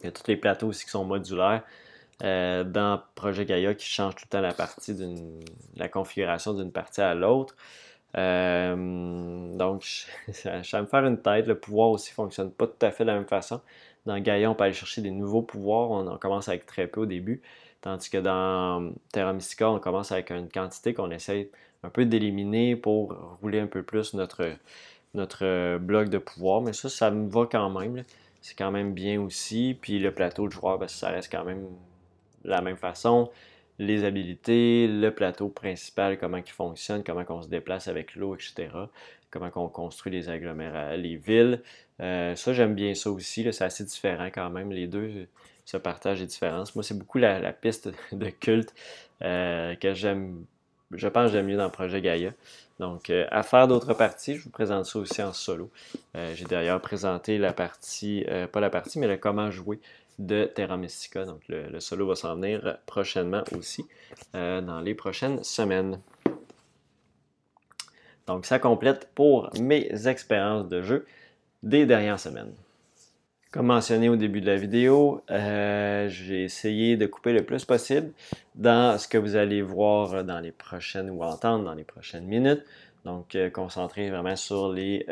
[0.00, 1.64] Il y a tous les plateaux aussi qui sont modulaires.
[2.22, 5.40] Euh, dans Projet Gaia qui change tout le temps la partie d'une
[5.74, 7.56] la configuration d'une partie à l'autre.
[8.16, 9.84] Euh, donc,
[10.32, 11.46] ça, me faire une tête.
[11.46, 13.60] Le pouvoir aussi ne fonctionne pas tout à fait de la même façon.
[14.06, 15.90] Dans Gaïa, on peut aller chercher des nouveaux pouvoirs.
[15.90, 17.42] On, commence avec très peu au début.
[17.80, 21.50] Tandis que dans Terra Mystica, on commence avec une quantité qu'on essaie
[21.82, 24.52] un peu d'éliminer pour rouler un peu plus notre,
[25.14, 26.60] notre bloc de pouvoir.
[26.62, 28.04] Mais ça, ça me va quand même.
[28.40, 29.76] C'est quand même bien aussi.
[29.80, 31.66] Puis le plateau de joueur, ben, ça reste quand même
[32.44, 33.30] la même façon
[33.82, 38.68] les habilités, le plateau principal, comment il fonctionne, comment on se déplace avec l'eau, etc.
[39.30, 41.62] Comment on construit les agglomérats, les villes.
[42.00, 43.50] Euh, ça, j'aime bien ça aussi.
[43.52, 44.70] C'est assez différent quand même.
[44.72, 45.26] Les deux
[45.64, 46.74] se partagent les différences.
[46.74, 48.74] Moi, c'est beaucoup la, piste de culte
[49.22, 50.44] euh, que j'aime.
[50.92, 52.32] Je pense j'aime mieux dans le projet Gaïa.
[52.78, 55.70] Donc, euh, à faire d'autres parties, je vous présente ça aussi en solo.
[56.34, 59.80] J'ai d'ailleurs présenté la partie, pas la partie, mais le comment jouer
[60.26, 61.24] de Terra Mystica.
[61.24, 63.84] Donc le, solo va s'en venir prochainement aussi,
[64.34, 66.00] euh, dans les prochaines semaines.
[68.26, 71.06] Donc ça complète pour mes expériences de jeu
[71.62, 72.52] des dernières semaines.
[73.50, 78.12] Comme mentionné au début de la vidéo, euh, j'ai essayé de couper le plus possible
[78.54, 82.64] dans ce que vous allez voir dans les prochaines ou entendre dans les prochaines minutes.
[83.04, 85.04] Donc, euh, concentrer vraiment sur les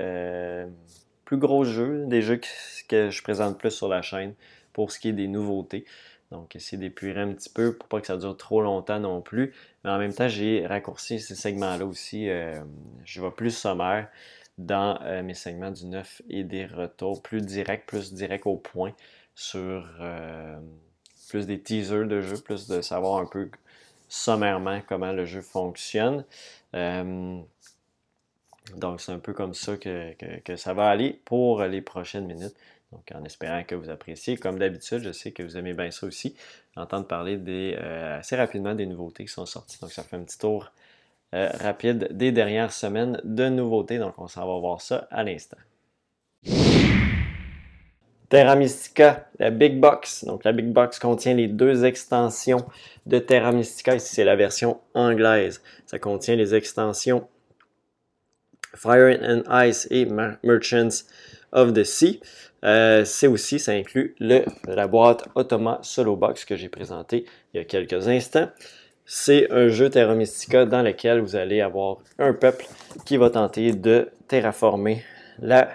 [1.26, 2.40] plus gros jeux, des jeux
[2.88, 4.34] que je présente plus sur la chaîne,
[4.80, 5.84] pour ce qui est des nouveautés.
[6.30, 9.52] Donc, essayer d'épurer un petit peu pour pas que ça dure trop longtemps non plus.
[9.84, 12.30] Mais en même temps, j'ai raccourci ces segments-là aussi.
[12.30, 12.62] Euh,
[13.04, 14.08] je vais plus sommaire
[14.56, 18.94] dans euh, mes segments du neuf et des retours, plus direct, plus direct au point
[19.34, 20.58] sur euh,
[21.28, 23.50] plus des teasers de jeu, plus de savoir un peu
[24.08, 26.24] sommairement comment le jeu fonctionne.
[26.72, 27.44] donc,
[29.02, 32.56] c'est un peu comme ça que, que, ça va aller pour les prochaines minutes.
[32.92, 34.36] Donc, en espérant que vous appréciez.
[34.36, 36.34] Comme d'habitude, je sais que vous aimez bien ça aussi,
[36.76, 39.78] entendre parler euh, assez rapidement des nouveautés qui sont sorties.
[39.80, 40.72] Donc, ça fait un petit tour
[41.34, 43.98] euh, rapide des dernières semaines de nouveautés.
[43.98, 45.58] Donc, on s'en va voir ça à l'instant.
[48.28, 50.24] Terra Mystica, la Big Box.
[50.24, 52.64] Donc, la Big Box contient les deux extensions
[53.06, 53.94] de Terra Mystica.
[53.94, 55.62] Ici, c'est la version anglaise.
[55.86, 57.28] Ça contient les extensions
[58.74, 61.04] Fire and Ice et Merchants
[61.52, 62.20] of the Sea.
[62.64, 67.58] Euh, c'est aussi, ça inclut le, la boîte Automa Solo Box que j'ai présenté il
[67.58, 68.48] y a quelques instants.
[69.06, 72.66] C'est un jeu Terra Mystica dans lequel vous allez avoir un peuple
[73.04, 75.02] qui va tenter de terraformer
[75.40, 75.68] la,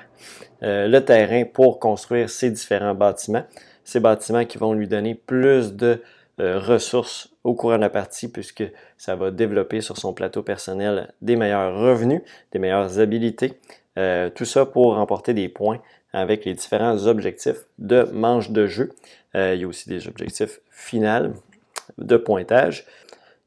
[0.63, 3.45] euh, le terrain pour construire ses différents bâtiments.
[3.83, 6.01] Ces bâtiments qui vont lui donner plus de
[6.39, 8.63] euh, ressources au courant de la partie puisque
[8.97, 12.21] ça va développer sur son plateau personnel des meilleurs revenus,
[12.51, 13.53] des meilleures habilités.
[13.95, 15.79] Tout ça pour remporter des points
[16.15, 18.93] avec les différents objectifs de manche de jeu.
[19.35, 21.33] Euh, il y a aussi des objectifs finaux
[21.97, 22.85] de pointage.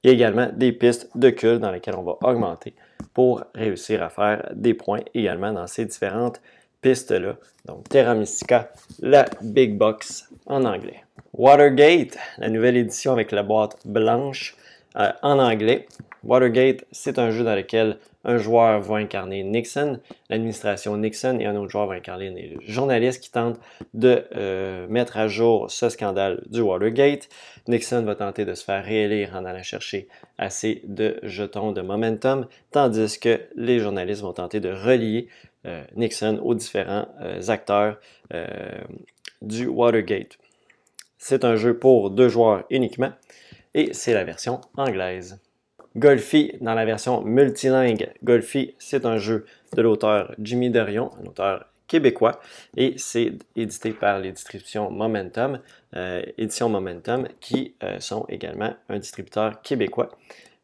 [0.02, 2.74] Il y a également des pistes de culte dans lesquelles on va augmenter
[3.14, 6.42] pour réussir à faire des points également dans ces différentes
[6.82, 7.36] pistes-là.
[7.64, 8.70] Donc Terra Mystica,
[9.00, 11.02] la Big Box en anglais.
[11.32, 14.56] Watergate, la nouvelle édition avec la boîte blanche
[14.96, 15.86] euh, en anglais.
[16.22, 17.98] Watergate, c'est un jeu dans lequel
[18.28, 23.22] un joueur va incarner Nixon, l'administration Nixon, et un autre joueur va incarner les journalistes
[23.22, 23.58] qui tentent
[23.94, 27.30] de euh, mettre à jour ce scandale du Watergate.
[27.68, 32.46] Nixon va tenter de se faire réélire en allant chercher assez de jetons de momentum,
[32.70, 35.28] tandis que les journalistes vont tenter de relier
[35.64, 37.98] euh, Nixon aux différents euh, acteurs
[39.40, 40.36] du Watergate.
[41.16, 43.12] C'est un jeu pour deux joueurs uniquement
[43.72, 45.40] et c'est la version anglaise.
[45.98, 48.12] Golfi dans la version multilingue.
[48.22, 52.40] Golfi, c'est un jeu de l'auteur Jimmy Derion, un auteur québécois,
[52.76, 55.58] et c'est édité par les distributions Momentum,
[55.96, 60.10] euh, édition Momentum, qui euh, sont également un distributeur québécois.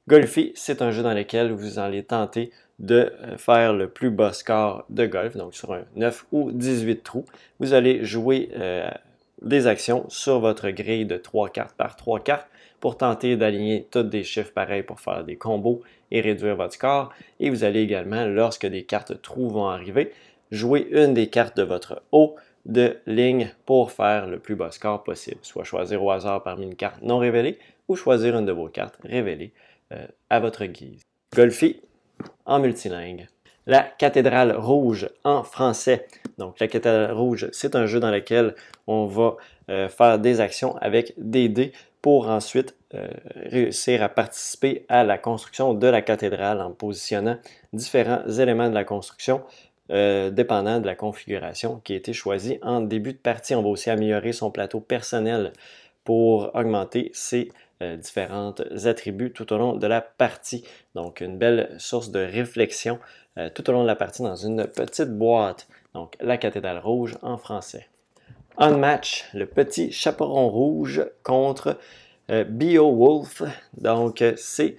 [0.06, 4.32] Golfi, c'est un jeu dans lequel vous allez tenter de euh, faire le plus bas
[4.32, 7.24] score de golf, donc sur un 9 ou 18 trous.
[7.58, 8.50] Vous allez jouer
[9.42, 12.48] des actions sur votre grille de 3 cartes par 3 cartes
[12.84, 15.80] pour tenter d'aligner tous des chiffres pareils pour faire des combos
[16.10, 17.14] et réduire votre score.
[17.40, 20.12] Et vous allez également, lorsque des cartes trous vont arriver,
[20.50, 25.02] jouer une des cartes de votre haut de ligne pour faire le plus bas score
[25.02, 25.38] possible.
[25.40, 27.58] Soit choisir au hasard parmi une carte non révélée
[27.88, 29.54] ou choisir une de vos cartes révélées
[29.92, 31.00] euh, à votre guise.
[31.34, 31.80] Golfi
[32.44, 33.28] en multilingue.
[33.66, 36.06] La cathédrale rouge en français.
[36.36, 38.54] Donc la cathédrale rouge, c'est un jeu dans lequel
[38.86, 39.36] on va
[39.70, 45.16] euh, faire des actions avec des dés pour ensuite euh, réussir à participer à la
[45.16, 47.38] construction de la cathédrale en positionnant
[47.72, 49.42] différents éléments de la construction
[49.90, 53.54] euh, dépendant de la configuration qui a été choisie en début de partie.
[53.54, 55.54] On va aussi améliorer son plateau personnel
[56.04, 57.50] pour augmenter ses
[57.80, 58.54] différents
[58.84, 60.64] attributs tout au long de la partie.
[60.94, 62.98] Donc une belle source de réflexion
[63.54, 65.66] tout au long de la partie dans une petite boîte.
[65.94, 67.88] Donc la cathédrale rouge en français.
[68.56, 71.76] Unmatch, le petit chaperon rouge contre
[72.30, 73.42] euh, BioWolf.
[73.76, 74.76] Donc, c'est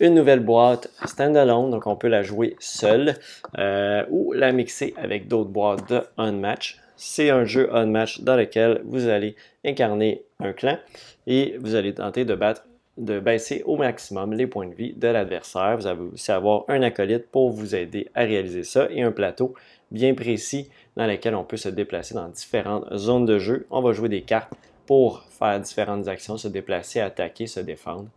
[0.00, 3.14] une nouvelle boîte standalone, donc on peut la jouer seule
[3.58, 6.78] euh, ou la mixer avec d'autres boîtes de Unmatch.
[6.96, 10.78] C'est un jeu Unmatch dans lequel vous allez incarner un clan
[11.26, 12.64] et vous allez tenter de battre
[13.00, 15.76] de baisser au maximum les points de vie de l'adversaire.
[15.76, 19.54] Vous allez aussi avoir un acolyte pour vous aider à réaliser ça et un plateau
[19.90, 23.66] bien précis dans lequel on peut se déplacer dans différentes zones de jeu.
[23.70, 24.52] On va jouer des cartes
[24.86, 28.08] pour faire différentes actions, se déplacer, attaquer, se défendre.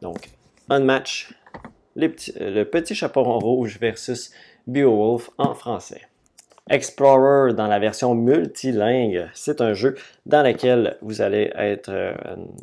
[0.00, 0.30] Donc,
[0.68, 1.32] un match,
[1.94, 2.08] le
[2.64, 4.32] petit chaperon rouge versus
[4.66, 6.02] Beowulf en français.
[6.70, 9.96] Explorer dans la version multilingue, c'est un jeu
[10.26, 12.14] dans lequel vous allez être euh,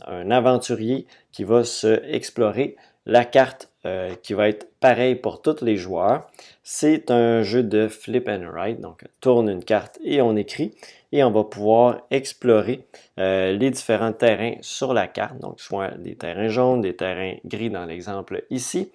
[0.08, 5.64] un aventurier qui va se explorer la carte euh, qui va être pareille pour tous
[5.64, 6.28] les joueurs.
[6.64, 10.76] C'est un jeu de flip and write, donc tourne une carte et on écrit
[11.12, 12.86] et on va pouvoir explorer
[13.20, 17.70] euh, les différents terrains sur la carte, donc soit des terrains jaunes, des terrains gris
[17.70, 18.92] dans l'exemple ici.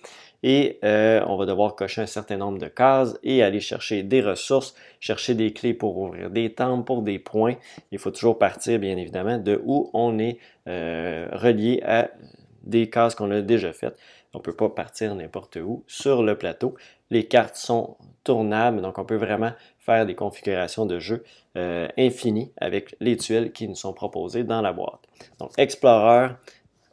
[0.46, 4.20] Et euh, on va devoir cocher un certain nombre de cases et aller chercher des
[4.20, 7.54] ressources, chercher des clés pour ouvrir des temples, pour des points.
[7.90, 12.10] Il faut toujours partir, bien évidemment, de où on est relié à
[12.62, 13.96] des cases qu'on a déjà faites.
[14.34, 16.74] On ne peut pas partir n'importe où sur le plateau.
[17.10, 21.22] Les cartes sont tournables, donc on peut vraiment faire des configurations de jeu
[21.56, 25.00] euh, infinies avec les tuiles qui nous sont proposées dans la boîte.
[25.38, 26.30] Donc Explorer,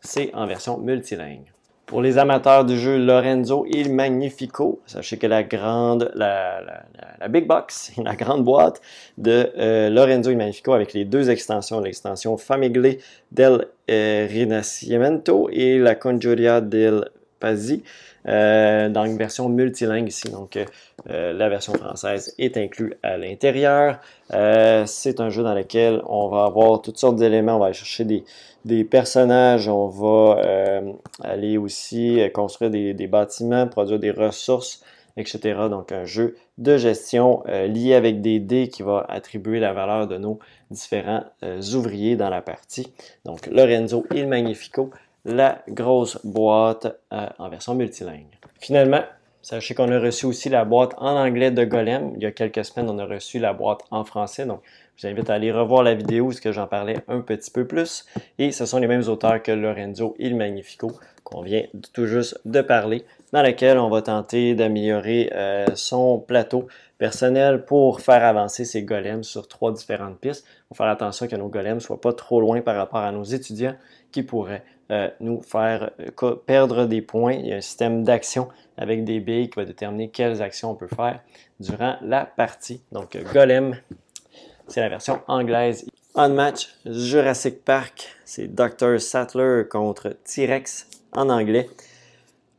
[0.01, 1.51] c'est en version multilingue.
[1.91, 6.85] Pour les amateurs du jeu Lorenzo Il Magnifico, sachez que la grande, la,
[7.27, 8.79] big box, la grande boîte
[9.17, 12.95] de euh, Lorenzo Il Magnifico avec les deux extensions, l'extension Famigle
[13.33, 17.09] del euh, Rinascimento et la Conjuria del
[18.27, 20.29] Euh, dans une version multilingue ici.
[20.29, 20.59] Donc,
[21.07, 23.99] la version française est inclue à l'intérieur.
[24.85, 27.55] c'est un jeu dans lequel on va avoir toutes sortes d'éléments.
[27.55, 28.05] On va aller chercher
[28.63, 34.83] des, personnages, on va euh, aller aussi euh, construire des, bâtiments, produire des ressources,
[35.17, 35.39] etc.
[35.69, 40.07] Donc un jeu de gestion euh, lié avec des dés qui va attribuer la valeur
[40.07, 40.39] de nos
[40.69, 41.23] différents
[41.73, 42.93] ouvriers dans la partie.
[43.25, 44.91] Donc Lorenzo Il Magnifico,
[45.25, 48.37] la grosse boîte en version multilingue.
[48.59, 49.01] Finalement,
[49.43, 52.13] Sachez qu'on a reçu aussi la boîte en anglais de Golem.
[52.15, 54.45] Il y a quelques semaines, on a reçu la boîte en français.
[54.45, 54.61] Donc,
[54.95, 58.05] je vous invite à aller revoir la vidéo où j'en parlais un petit peu plus.
[58.37, 60.91] Et ce sont les mêmes auteurs que Lorenzo Il Magnifico
[61.23, 61.63] qu'on vient
[61.93, 66.67] tout juste de parler, dans laquelle on va tenter d'améliorer euh, son plateau
[66.97, 70.45] personnel pour faire avancer ses golems sur trois différentes pistes.
[70.45, 73.11] Il faut faire attention que nos golems ne soient pas trop loin par rapport à
[73.11, 73.75] nos étudiants
[74.11, 77.33] qui pourraient euh, nous faire euh, perdre des points.
[77.33, 80.75] Il y a un système d'action avec des billes qui va déterminer quelles actions on
[80.75, 81.21] peut faire
[81.59, 82.81] durant la partie.
[82.91, 83.77] Donc, golem,
[84.67, 85.87] c'est la version anglaise.
[86.13, 88.99] En match, Jurassic Park, c'est Dr.
[88.99, 91.69] Sattler contre T-Rex en anglais.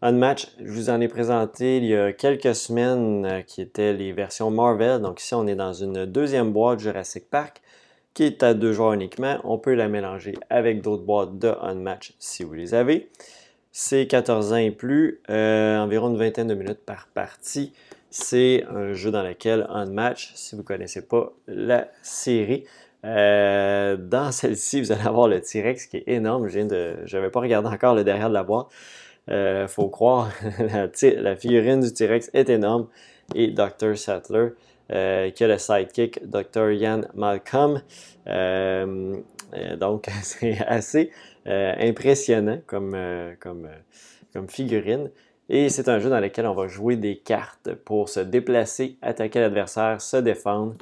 [0.01, 3.93] Un match, je vous en ai présenté il y a quelques semaines euh, qui étaient
[3.93, 5.01] les versions Marvel.
[5.01, 7.63] Donc ici, on est dans une deuxième boîte Jurassic Park
[8.15, 9.39] qui est à deux joueurs uniquement.
[9.45, 13.09] On peut la mélanger avec d'autres boîtes de Unmatch si vous les avez.
[13.71, 17.73] C'est 14 ans et plus, euh, environ une vingtaine de minutes par partie.
[18.11, 22.65] C'est un jeu dans lequel Unmatch, si vous ne connaissez pas la série,
[23.05, 26.49] euh, dans celle-ci, vous allez avoir le T-Rex qui est énorme.
[26.49, 26.61] Je
[27.17, 28.67] n'avais pas regardé encore le derrière de la boîte.
[29.31, 30.89] Euh, faut croire, la,
[31.21, 32.89] la, figurine du T-Rex est énorme.
[33.35, 33.97] Et Dr.
[33.97, 34.49] Sattler,
[34.93, 36.71] euh, qui a le sidekick Dr.
[36.73, 37.83] Ian Malcolm.
[38.27, 39.17] Euh,
[39.55, 41.11] euh, donc, c'est assez
[41.47, 42.97] impressionnant comme,
[43.41, 43.69] comme,
[44.33, 45.11] comme figurine.
[45.49, 49.41] Et c'est un jeu dans lequel on va jouer des cartes pour se déplacer, attaquer
[49.41, 50.77] l'adversaire, se défendre.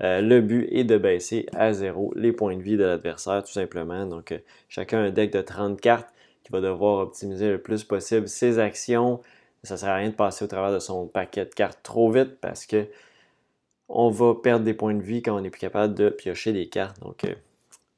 [0.00, 4.06] le but est de baisser à zéro les points de vie de l'adversaire, tout simplement.
[4.06, 4.38] Donc,
[4.68, 6.08] chacun a un deck de 30 cartes
[6.44, 9.20] qui va devoir optimiser le plus possible ses actions.
[9.62, 12.10] Ça ne sert à rien de passer au travers de son paquet de cartes trop
[12.10, 12.86] vite parce que
[13.88, 16.68] on va perdre des points de vie quand on n'est plus capable de piocher des
[16.68, 17.00] cartes.
[17.00, 17.34] Donc, euh,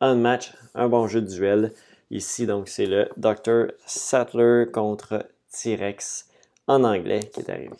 [0.00, 1.72] un match, un bon jeu de duel.
[2.10, 3.72] Ici, donc, c'est le Dr.
[3.86, 6.28] Sattler contre T-Rex
[6.66, 7.76] en anglais qui est arrivé.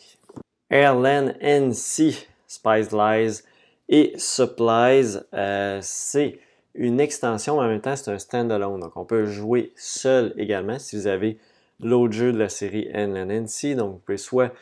[0.69, 3.43] Airland NC, Spice Lies
[3.89, 6.39] et Supplies, euh, c'est
[6.73, 8.79] une extension, mais en même temps, c'est un standalone.
[8.79, 11.39] Donc, on peut jouer seul également si vous avez
[11.79, 13.75] l'autre jeu de la série Airland NC.
[13.75, 14.53] Donc, vous pouvez soit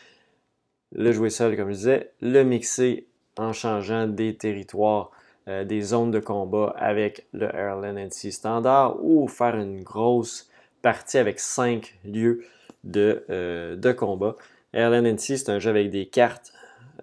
[0.92, 3.08] le jouer seul, comme je disais, le mixer
[3.38, 5.12] en changeant des territoires,
[5.48, 10.50] euh, des zones de combat avec le Airland NC standard ou faire une grosse
[10.82, 12.44] partie avec cinq lieux
[12.84, 14.36] de, euh, de combat.
[14.74, 16.54] Airland NC, c'est un jeu avec des cartes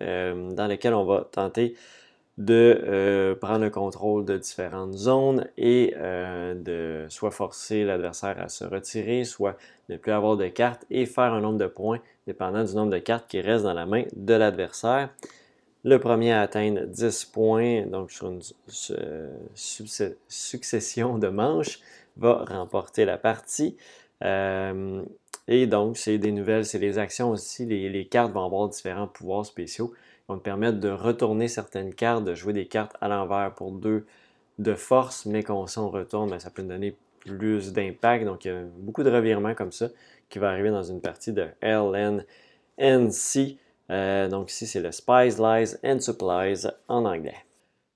[0.00, 1.74] euh, dans lesquelles on va tenter
[2.38, 9.24] de prendre le contrôle de différentes zones et de soit forcer l'adversaire à se retirer,
[9.24, 9.58] soit
[9.90, 12.98] ne plus avoir de cartes et faire un nombre de points dépendant du nombre de
[12.98, 15.10] cartes qui restent dans la main de l'adversaire.
[15.84, 18.40] Le premier à atteindre 10 points, donc sur une
[19.54, 21.80] succession de manches,
[22.16, 23.76] va remporter la partie.
[24.22, 25.02] Euh,
[25.48, 27.66] et donc, c'est des nouvelles, c'est les actions aussi.
[27.66, 29.96] Les, cartes vont avoir différents pouvoirs spéciaux qui
[30.28, 34.06] vont te permettre de retourner certaines cartes, de jouer des cartes à l'envers pour deux
[34.58, 38.24] de force, mais quand on retourne, ben, ça peut nous donner plus d'impact.
[38.24, 39.88] Donc, il y a beaucoup de revirements comme ça
[40.28, 42.22] qui va arriver dans une partie de LNNC.
[43.92, 47.36] Euh, donc, ici, c'est le Spies, Lies and Supplies en anglais.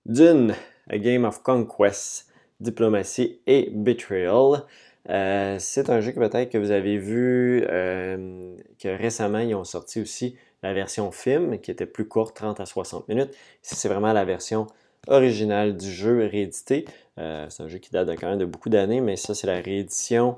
[0.04, 0.54] Dune,
[0.90, 2.28] A Game of Conquest,
[2.60, 4.64] Diplomatie et Betrayal.
[5.08, 9.62] Euh, c'est un jeu que peut-être que vous avez vu euh, que récemment ils ont
[9.62, 13.30] sorti aussi la version film qui était plus courte, 30 à 60 minutes.
[13.64, 14.66] Ici, c'est vraiment la version
[15.06, 16.86] originale du jeu réédité.
[17.16, 19.60] C'est un jeu qui date de, quand même de beaucoup d'années, mais ça, c'est la
[19.60, 20.36] réédition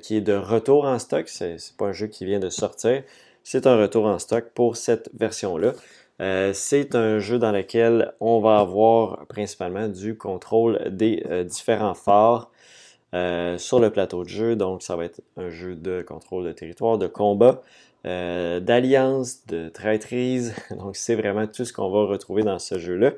[0.00, 1.28] qui est de retour en stock.
[1.28, 3.02] C'est, n'est pas un jeu qui vient de sortir.
[3.48, 5.72] C'est un retour en stock pour cette version-là.
[6.52, 12.50] c'est un jeu dans lequel on va avoir principalement du contrôle des différents phares
[13.14, 14.56] euh, sur le plateau de jeu.
[14.56, 17.62] Donc, ça va être un jeu de contrôle de territoire, de combat,
[18.04, 20.54] euh, d'alliance, de traîtrise.
[20.70, 23.12] Donc, c'est vraiment tout ce qu'on va retrouver dans ce jeu-là.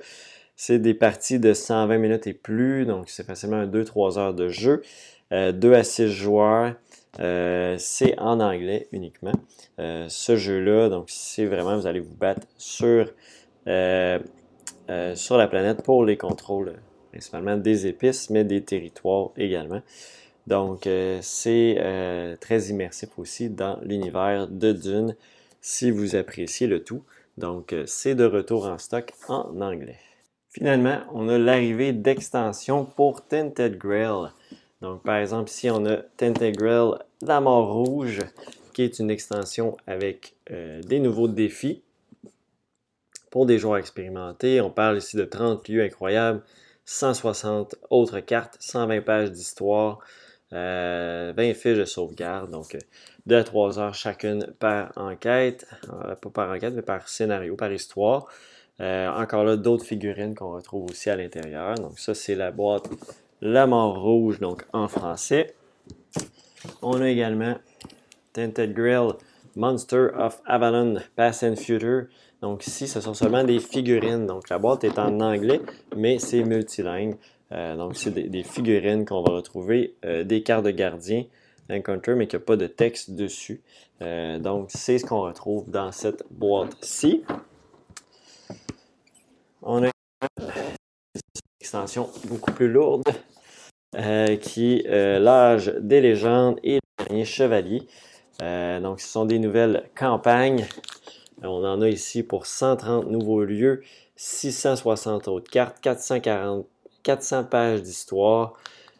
[0.56, 4.82] C'est des parties de 120 minutes et plus, donc c'est facilement 2-3 heures de jeu.
[5.30, 6.74] 2 euh, à 6 joueurs.
[7.18, 9.32] C'est en anglais uniquement.
[9.78, 13.12] ce jeu-là, donc c'est vraiment, vous allez vous battre sur,
[13.66, 16.74] sur la planète pour les contrôles
[17.10, 19.82] principalement des épices, mais des territoires également.
[20.46, 25.16] Donc, euh, c'est euh, très immersif aussi dans l'univers de Dune,
[25.60, 27.02] si vous appréciez le tout.
[27.36, 29.98] Donc, euh, c'est de retour en stock en anglais.
[30.50, 34.30] Finalement, on a l'arrivée d'extensions pour Tinted Grail.
[34.80, 38.20] Donc, par exemple, ici, on a Tinted Grail La Mort Rouge,
[38.72, 41.82] qui est une extension avec des nouveaux défis
[43.30, 44.60] pour des joueurs expérimentés.
[44.60, 46.42] On parle ici de 30 lieux incroyables,
[46.84, 49.98] 160 autres cartes, 120 pages d'histoire,
[50.50, 52.76] 20 euh, fiches de sauvegarde, donc
[53.26, 57.72] 2 à 3 heures chacune par enquête, euh, pas par enquête, mais par scénario, par
[57.72, 58.26] histoire.
[58.80, 61.74] Euh, encore là, d'autres figurines qu'on retrouve aussi à l'intérieur.
[61.74, 62.88] Donc ça, c'est la boîte
[63.40, 65.54] La Mort Rouge, donc en français.
[66.82, 67.56] On a également
[68.32, 69.12] Tinted Grill
[69.54, 72.06] Monster of Avalon Past and Future.
[72.42, 74.26] Donc ici, ce sont seulement des figurines.
[74.26, 75.60] Donc la boîte est en anglais,
[75.96, 77.16] mais c'est multilingue.
[77.52, 81.24] Euh, donc c'est des, figurines qu'on va retrouver, euh, des cartes de gardien,
[81.70, 83.62] Encounter, mais qui a pas de texte dessus.
[84.00, 87.24] Euh, donc c'est ce qu'on retrouve dans cette boîte-ci.
[89.62, 89.90] On a
[91.68, 93.04] extension beaucoup plus lourde
[94.40, 97.82] qui est l'âge des légendes et le dernier chevalier.
[98.40, 100.66] donc ce sont des nouvelles campagnes
[101.42, 103.82] on en a ici pour 130 nouveaux lieux,
[104.16, 106.66] 660 autres cartes, 440,
[107.02, 108.54] 400 pages d'histoire,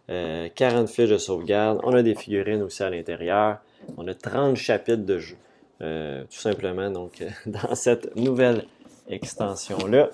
[0.07, 1.81] 40 euh, fiches de sauvegarde.
[1.83, 3.59] On a des figurines aussi à l'intérieur.
[3.97, 5.37] On a 30 chapitres de jeu.
[5.81, 8.65] Euh, tout simplement, donc, dans cette nouvelle
[9.09, 10.11] extension-là,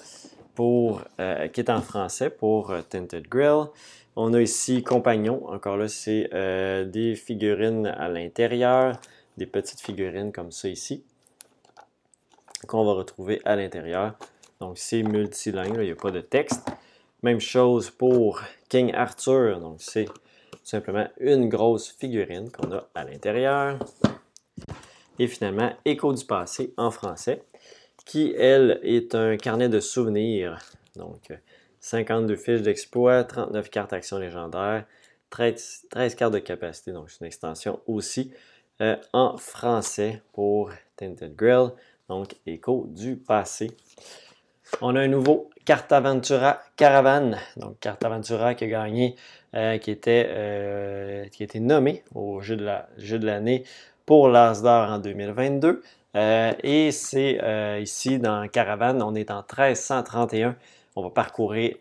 [0.55, 3.67] pour, euh, qui est en français pour Tinted Grill.
[4.17, 5.47] On a ici Compagnon.
[5.49, 6.31] Encore là, c'est
[6.87, 8.97] des figurines à l'intérieur,
[9.37, 11.05] des petites figurines comme ça ici
[12.67, 14.15] qu'on va retrouver à l'intérieur.
[14.61, 16.67] Donc, c'est multilingue, il n'y a pas de texte.
[17.23, 19.61] Même chose pour King Arthur.
[19.61, 20.09] Donc, c'est
[20.63, 23.79] simplement une grosse figurine qu'on a à l'intérieur.
[25.19, 27.43] Et finalement, Écho du passé en français,
[28.05, 30.59] qui, elle, est un carnet de souvenirs.
[30.97, 31.33] Donc,
[31.81, 34.85] 52 fiches d'exploit, 39 cartes actions légendaires,
[35.31, 35.87] 13,
[36.17, 36.93] cartes de capacité.
[36.93, 38.33] Donc, c'est une extension aussi
[38.81, 41.71] euh, en français pour Tinted Grill
[42.09, 43.71] donc écho du passé.
[44.81, 49.17] On a un nouveau Cartaventura Caravane, donc Cartaventura qui a gagné,
[49.55, 53.65] euh, qui, était, euh, qui a été nommé au jeu de l'année
[54.05, 55.83] pour l'Asdor en 2022.
[56.15, 57.41] Euh, et c'est
[57.81, 60.57] ici dans Caravane, on est en 1331.
[60.97, 61.75] On va parcourir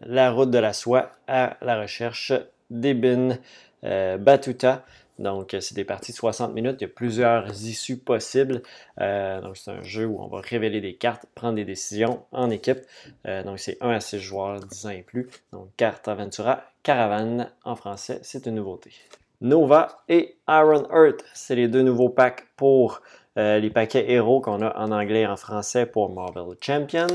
[0.00, 2.32] la route de la soie à la recherche
[2.70, 3.38] d'Ibn
[3.82, 4.84] Batuta.
[5.18, 6.76] Donc, euh, c'est des parties de 60 minutes.
[6.80, 8.62] Il y a plusieurs issues possibles.
[9.00, 12.50] Euh, donc, c'est un jeu où on va révéler des cartes, prendre des décisions en
[12.50, 12.80] équipe.
[13.26, 15.28] Euh, donc, c'est 1 à 6 joueurs, 10 ans et plus.
[15.52, 18.92] Donc, Carte Aventura Caravane en français, c'est une nouveauté.
[19.40, 23.02] Nova et Iron Earth, c'est les deux nouveaux packs pour
[23.36, 27.06] les paquets héros qu'on a en anglais et en français pour Marvel Champion.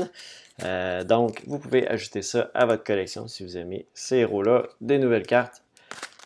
[1.04, 4.68] donc, vous pouvez ajouter ça à votre collection si vous aimez ces héros-là.
[4.80, 5.62] Des nouvelles cartes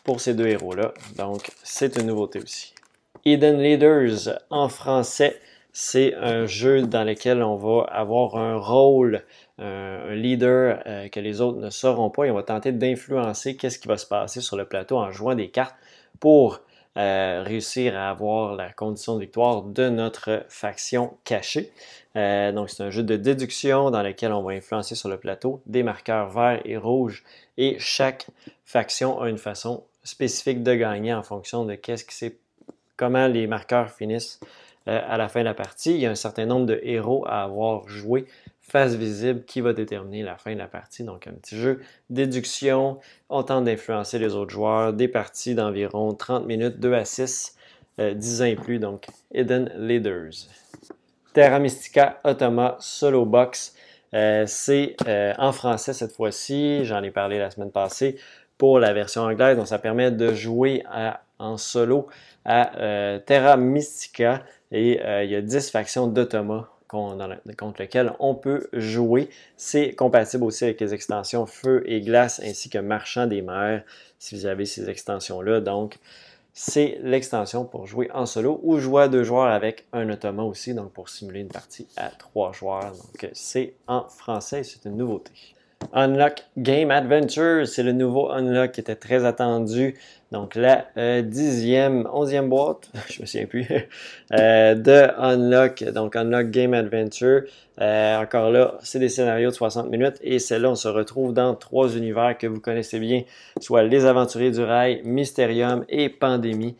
[0.03, 0.93] pour ces deux héros-là.
[1.17, 2.73] Donc, c'est une nouveauté aussi.
[3.25, 5.41] Eden Leaders en français,
[5.73, 9.23] c'est un jeu dans lequel on va avoir un rôle,
[9.59, 13.79] un leader euh, que les autres ne sauront pas et on va tenter d'influencer qu'est-ce
[13.79, 15.75] qui va se passer sur le plateau en jouant des cartes
[16.21, 16.61] pour
[16.97, 21.71] euh, réussir à avoir la condition de victoire de notre faction cachée.
[22.15, 25.61] Euh, donc, c'est un jeu de déduction dans lequel on va influencer sur le plateau
[25.67, 27.23] des marqueurs verts et rouges
[27.57, 28.27] et chaque
[28.65, 32.37] faction a une façon spécifique de gagner en fonction de qu'est-ce qui c'est,
[32.95, 34.39] comment les marqueurs finissent
[34.87, 35.93] euh, à la fin de la partie.
[35.93, 38.25] Il y a un certain nombre de héros à avoir joué
[38.69, 41.03] face visible qui va déterminer la fin de la partie.
[41.03, 42.99] Donc un petit jeu déduction,
[43.29, 47.55] on d'influencer les autres joueurs, des parties d'environ 30 minutes, 2 à 6,
[47.99, 50.47] 10 euh, ans et plus, donc Hidden Leaders.
[51.33, 53.75] Terra Mystica Automa Solo Box.
[54.13, 54.95] Euh, c'est
[55.37, 58.17] en français cette fois-ci, j'en ai parlé la semaine passée
[58.57, 59.57] pour la version anglaise.
[59.57, 60.83] Donc, ça permet de jouer
[61.39, 62.07] en solo
[62.45, 68.35] à euh, Terra Mystica et euh, il y a 10 factions d'automates contre lesquelles on
[68.35, 69.29] peut jouer.
[69.55, 73.83] C'est compatible aussi avec les extensions Feu et Glace ainsi que Marchand des mers
[74.19, 75.61] si vous avez ces extensions-là.
[75.61, 75.99] Donc,
[76.53, 80.73] c'est l'extension pour jouer en solo ou jouer à deux joueurs avec un automate aussi,
[80.73, 82.91] donc pour simuler une partie à trois joueurs.
[82.91, 85.31] Donc, c'est en français, c'est une nouveauté.
[85.93, 89.95] Unlock Game Adventure, c'est le nouveau Unlock qui était très attendu.
[90.31, 93.65] Donc la euh, dixième, onzième boîte, je me souviens plus,
[94.33, 97.43] euh, de Unlock, donc Unlock Game Adventure.
[97.79, 101.55] Euh, encore là, c'est des scénarios de 60 minutes et celle-là, on se retrouve dans
[101.55, 103.23] trois univers que vous connaissez bien,
[103.61, 106.75] soit Les Aventuriers du Rail, Mysterium et Pandémie.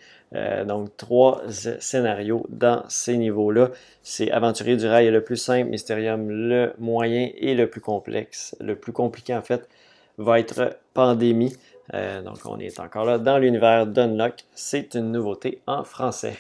[0.66, 3.70] Donc, trois scénarios dans ces niveaux-là.
[4.04, 8.54] C'est Aventurier du Rail le plus simple, Mysterium le moyen et le plus complexe.
[8.60, 9.70] Le plus compliqué, en fait,
[10.18, 11.56] va être Pandémie.
[11.93, 14.45] Euh, donc, on est encore là dans l'univers d'Unlock.
[14.53, 16.38] C'est une nouveauté en français.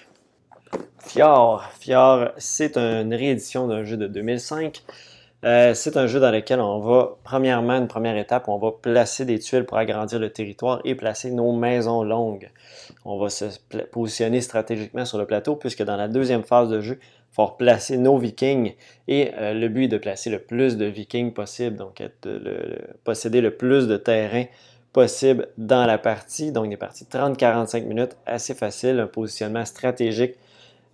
[0.99, 1.63] Fjord.
[1.79, 4.83] Fjord, c'est une réédition d'un jeu de 2005.
[5.45, 9.23] Euh, c'est un jeu dans lequel on va, premièrement, une première étape, on va placer
[9.23, 12.49] des tuiles pour agrandir le territoire et placer nos maisons longues.
[13.05, 13.45] On va se
[13.91, 17.97] positionner stratégiquement sur le plateau puisque dans la deuxième phase de jeu, il faut placer
[17.97, 18.73] nos vikings
[19.07, 23.39] et euh, le but est de placer le plus de vikings possible, donc de posséder
[23.39, 24.45] le plus de terrain
[24.97, 26.51] possible dans la partie.
[26.51, 30.33] Donc des parties 30-45 minutes, assez facile, un positionnement stratégique,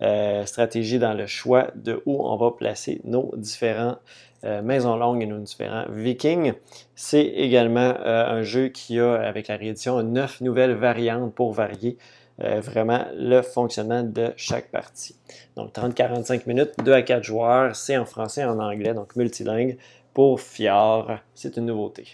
[0.01, 3.95] euh, stratégie dans le choix de où on va placer nos différents
[4.43, 6.51] euh, Maison Longue et nos différents Vikings.
[6.95, 11.97] C'est également euh, un jeu qui a, avec la réédition, neuf nouvelles variantes pour varier
[12.39, 15.15] vraiment le fonctionnement de chaque partie.
[15.55, 19.77] Donc 30-45 minutes, 2 à 4 joueurs, c'est en français et en anglais, donc multilingue
[20.15, 21.19] pour Fior.
[21.35, 22.07] C'est une nouveauté.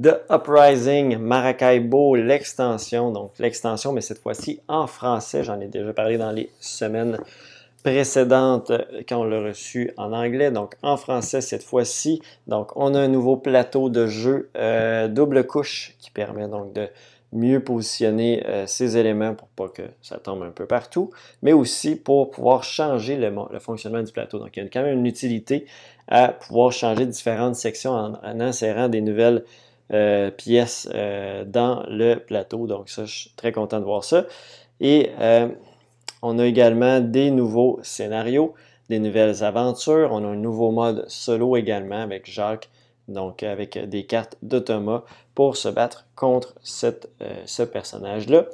[0.00, 5.44] The Uprising Maracaibo, l'extension, donc l'extension, mais cette fois-ci en français.
[5.44, 7.18] J'en ai déjà parlé dans les semaines
[7.84, 12.20] précédente euh, quand on l'a reçu en anglais, donc en français cette fois-ci.
[12.48, 16.88] Donc on a un nouveau plateau de jeu euh, double couche qui permet donc de
[17.32, 21.10] mieux positionner euh, ces éléments pour pas que ça tombe un peu partout,
[21.42, 24.38] mais aussi pour pouvoir changer le, fonctionnement du plateau.
[24.38, 25.66] Donc il y a quand même une utilité
[26.08, 29.44] à pouvoir changer différentes sections en, insérant des nouvelles
[30.36, 30.88] pièces
[31.46, 32.66] dans le plateau.
[32.66, 34.26] Donc ça, je suis très content de voir ça.
[34.80, 35.10] Et
[36.22, 38.54] on a également des nouveaux scénarios,
[38.88, 40.08] des nouvelles aventures.
[40.12, 42.70] On a un nouveau mode solo également avec Jacques,
[43.08, 45.04] donc avec des cartes d'automa
[45.34, 46.54] pour se battre contre
[46.84, 46.90] euh,
[47.44, 48.46] ce personnage-là.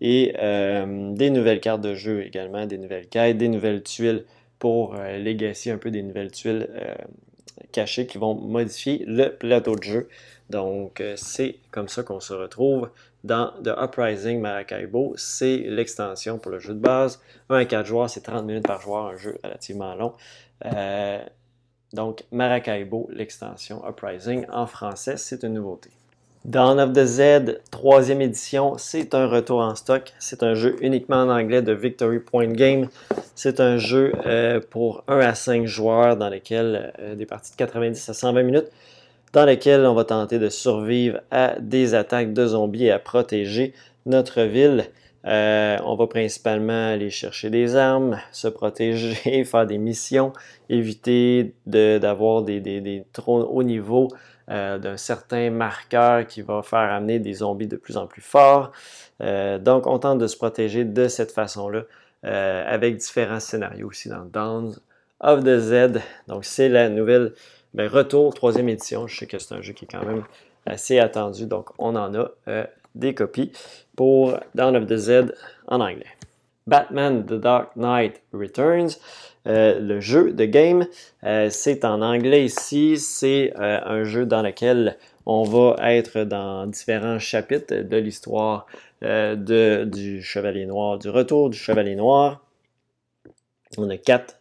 [0.00, 4.24] Et euh, des nouvelles cartes de jeu également, des nouvelles quêtes, des nouvelles tuiles
[4.58, 6.68] pour euh, Legacy, un peu des nouvelles tuiles
[7.72, 10.08] cachées qui vont modifier le plateau de jeu.
[10.50, 12.88] Donc, c'est comme ça qu'on se retrouve
[13.24, 17.20] dans The Uprising Maracaibo, c'est l'extension pour le jeu de base.
[17.50, 20.14] 1 à 4 joueurs, c'est 30 minutes par joueur, un jeu relativement long.
[20.64, 21.22] Euh,
[21.92, 25.90] donc, Maracaibo, l'extension Uprising en français, c'est une nouveauté.
[26.44, 30.12] Dawn of the Z, troisième édition, c'est un retour en stock.
[30.20, 32.88] C'est un jeu uniquement en anglais de Victory Point Game.
[33.34, 37.56] C'est un jeu euh, pour 1 à 5 joueurs dans lequel euh, des parties de
[37.56, 38.70] 90 à 120 minutes
[39.32, 43.74] dans lequel on va tenter de survivre à des attaques de zombies et à protéger
[44.06, 44.90] notre ville.
[45.26, 50.32] Euh, on va principalement aller chercher des armes, se protéger, faire des missions,
[50.68, 54.08] éviter d'avoir des, des, des, trop hauts niveaux
[54.48, 58.72] euh, d'un certain marqueur qui va faire amener des zombies de plus en plus forts.
[59.20, 61.82] Euh, donc, on tente de se protéger de cette façon-là
[62.24, 64.74] avec différents scénarios aussi dans Downs
[65.20, 66.00] of the Z.
[66.26, 67.32] Donc, c'est la nouvelle
[67.74, 69.06] ben, retour, troisième édition.
[69.06, 70.24] Je sais que c'est un jeu qui est quand même
[70.66, 72.30] assez attendu, donc on en a
[72.94, 73.52] des copies
[73.96, 75.32] pour Dawn of the Z
[75.66, 76.18] en anglais.
[76.68, 78.98] Batman The Dark Knight Returns,
[79.46, 80.86] euh, le jeu de game,
[81.24, 82.98] euh, c'est en anglais ici.
[82.98, 88.66] C'est euh, un jeu dans lequel on va être dans différents chapitres de l'histoire
[89.00, 92.42] du Chevalier Noir, du retour du Chevalier Noir.
[93.76, 94.36] On a quatre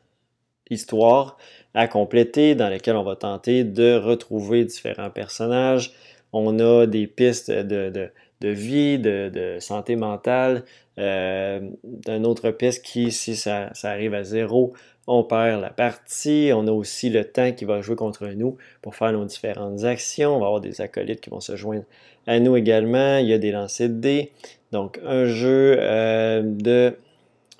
[0.70, 1.38] histoires
[1.78, 5.94] à compléter dans lesquelles on va tenter de retrouver différents personnages.
[6.34, 8.12] On a des pistes de
[8.42, 10.64] de vie, de, santé mentale.
[11.00, 14.74] Euh, D'une autre piste qui, si ça, arrive à zéro,
[15.08, 16.52] on perd la partie.
[16.54, 20.36] On a aussi le temps qui va jouer contre nous pour faire nos différentes actions.
[20.36, 21.86] On va avoir des acolytes qui vont se joindre
[22.26, 23.18] à nous également.
[23.18, 24.32] Il y a des lancers de dés.
[24.72, 26.96] Donc, un jeu euh, de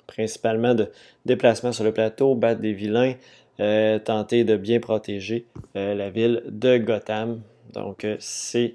[0.06, 0.90] principalement de
[1.26, 3.14] déplacement sur le plateau, battre des vilains,
[3.60, 5.46] euh, tenter de bien protéger
[5.76, 7.40] euh, la ville de Gotham.
[7.74, 8.74] Donc, c'est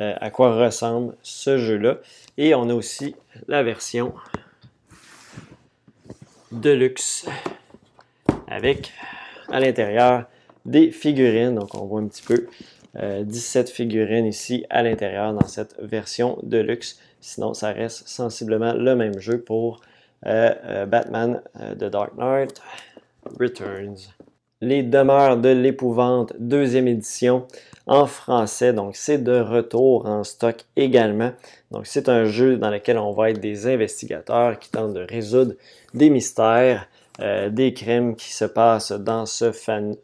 [0.00, 1.98] euh, à quoi ressemble ce jeu-là.
[2.38, 3.14] Et on a aussi
[3.48, 4.14] la version
[6.52, 7.26] Deluxe
[8.48, 8.92] avec
[9.50, 10.24] à l'intérieur
[10.64, 11.54] des figurines.
[11.54, 12.46] Donc on voit un petit peu
[12.94, 16.98] 17 euh, figurines ici à l'intérieur dans cette version Deluxe.
[17.20, 19.80] Sinon, ça reste sensiblement le même jeu pour
[20.22, 21.42] Batman
[21.78, 22.60] The Dark Knight
[23.38, 23.96] Returns.
[24.62, 27.46] Les demeures de l'épouvante, deuxième édition
[27.86, 28.72] en français.
[28.72, 31.32] Donc, c'est de retour en stock également.
[31.70, 35.54] Donc, c'est un jeu dans lequel on va être des investigateurs qui tentent de résoudre
[35.94, 36.88] des mystères,
[37.20, 39.50] euh, des crimes qui se passent dans ce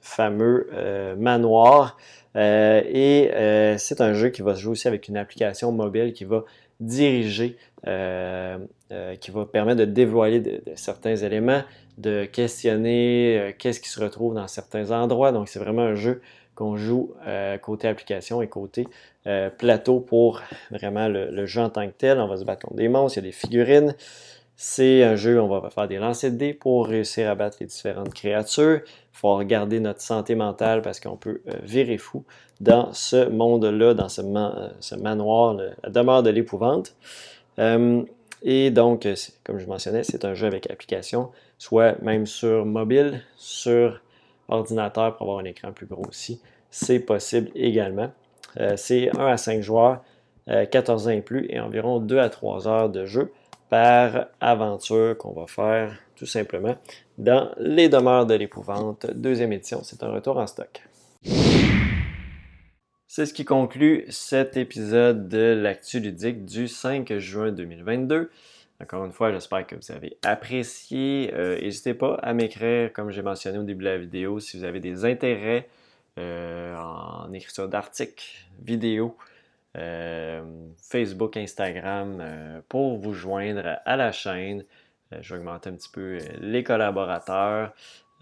[0.01, 1.97] fameux euh, manoir.
[2.35, 6.25] Euh, et c'est un jeu qui va se jouer aussi avec une application mobile qui
[6.25, 6.45] va
[6.81, 11.63] diriger, qui va permettre de dévoiler certains éléments,
[11.99, 15.33] de questionner qu'est-ce qui se retrouve dans certains endroits.
[15.33, 16.21] Donc, c'est vraiment un jeu
[16.57, 18.89] qu'on joue euh, côté application et côté
[19.27, 22.19] euh, plateau pour vraiment le, jeu en tant que tel.
[22.19, 23.95] On va se battre contre des monstres, il y a des figurines.
[24.57, 27.59] C'est un jeu où on va faire des lancers de dés pour réussir à battre
[27.61, 28.81] les différentes créatures.
[28.85, 32.25] Il faut regarder notre santé mentale parce qu'on peut euh, virer fou
[32.61, 34.23] dans ce monde-là, dans ce,
[34.97, 36.97] manoir, la demeure de l'épouvante.
[37.59, 39.07] et donc,
[39.45, 44.01] comme je mentionnais, c'est un jeu avec application, soit même sur mobile, sur
[44.49, 46.41] ordinateur pour avoir un écran plus gros aussi.
[46.71, 48.11] C'est possible également.
[48.61, 50.03] Euh, c'est 1 à 5 joueurs,
[50.47, 53.33] 14 euh, ans et plus, et environ 2 à 3 heures de jeu
[53.69, 56.77] par aventure qu'on va faire tout simplement
[57.19, 59.81] dans Les Demeures de l'Épouvante, deuxième édition.
[59.83, 60.83] C'est un retour en stock.
[63.07, 68.31] C'est ce qui conclut cet épisode de l'actu ludique du 5 juin 2022.
[68.83, 71.31] Encore une fois, j'espère que vous avez apprécié.
[71.33, 74.65] Euh, n'hésitez pas à m'écrire, comme j'ai mentionné au début de la vidéo, si vous
[74.65, 75.67] avez des intérêts
[76.19, 79.17] euh, en écriture d'articles, vidéos,
[80.83, 84.65] Facebook, Instagram, pour vous joindre à la chaîne.
[85.21, 87.73] je vais augmenter un petit peu les collaborateurs.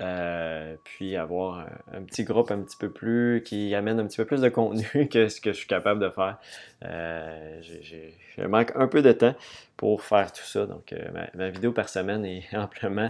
[0.01, 4.25] Euh, puis avoir un, petit groupe un petit peu plus qui amène un petit peu
[4.25, 6.39] plus de contenu que ce que je suis capable de faire.
[6.85, 9.37] Euh, je manque un peu de temps
[9.77, 10.67] pour faire tout ça.
[10.67, 13.09] Donc, euh, ma, vidéo par semaine est amplement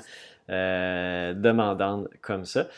[0.48, 2.68] demandante comme ça.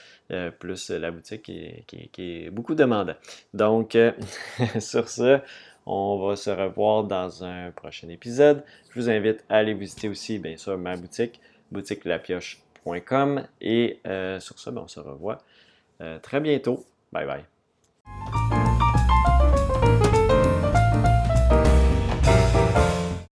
[0.58, 3.16] plus la boutique qui, est beaucoup demandante.
[3.54, 3.96] Donc,
[4.78, 5.40] sur ce,
[5.84, 8.64] on va se revoir dans un prochain épisode.
[8.90, 11.40] Je vous invite à aller visiter aussi, bien sûr, ma boutique,
[11.70, 12.60] boutique La Pioche
[13.60, 15.38] et euh, sur ce, ben, on se revoit
[16.00, 16.84] euh, très bientôt.
[17.12, 18.55] Bye bye.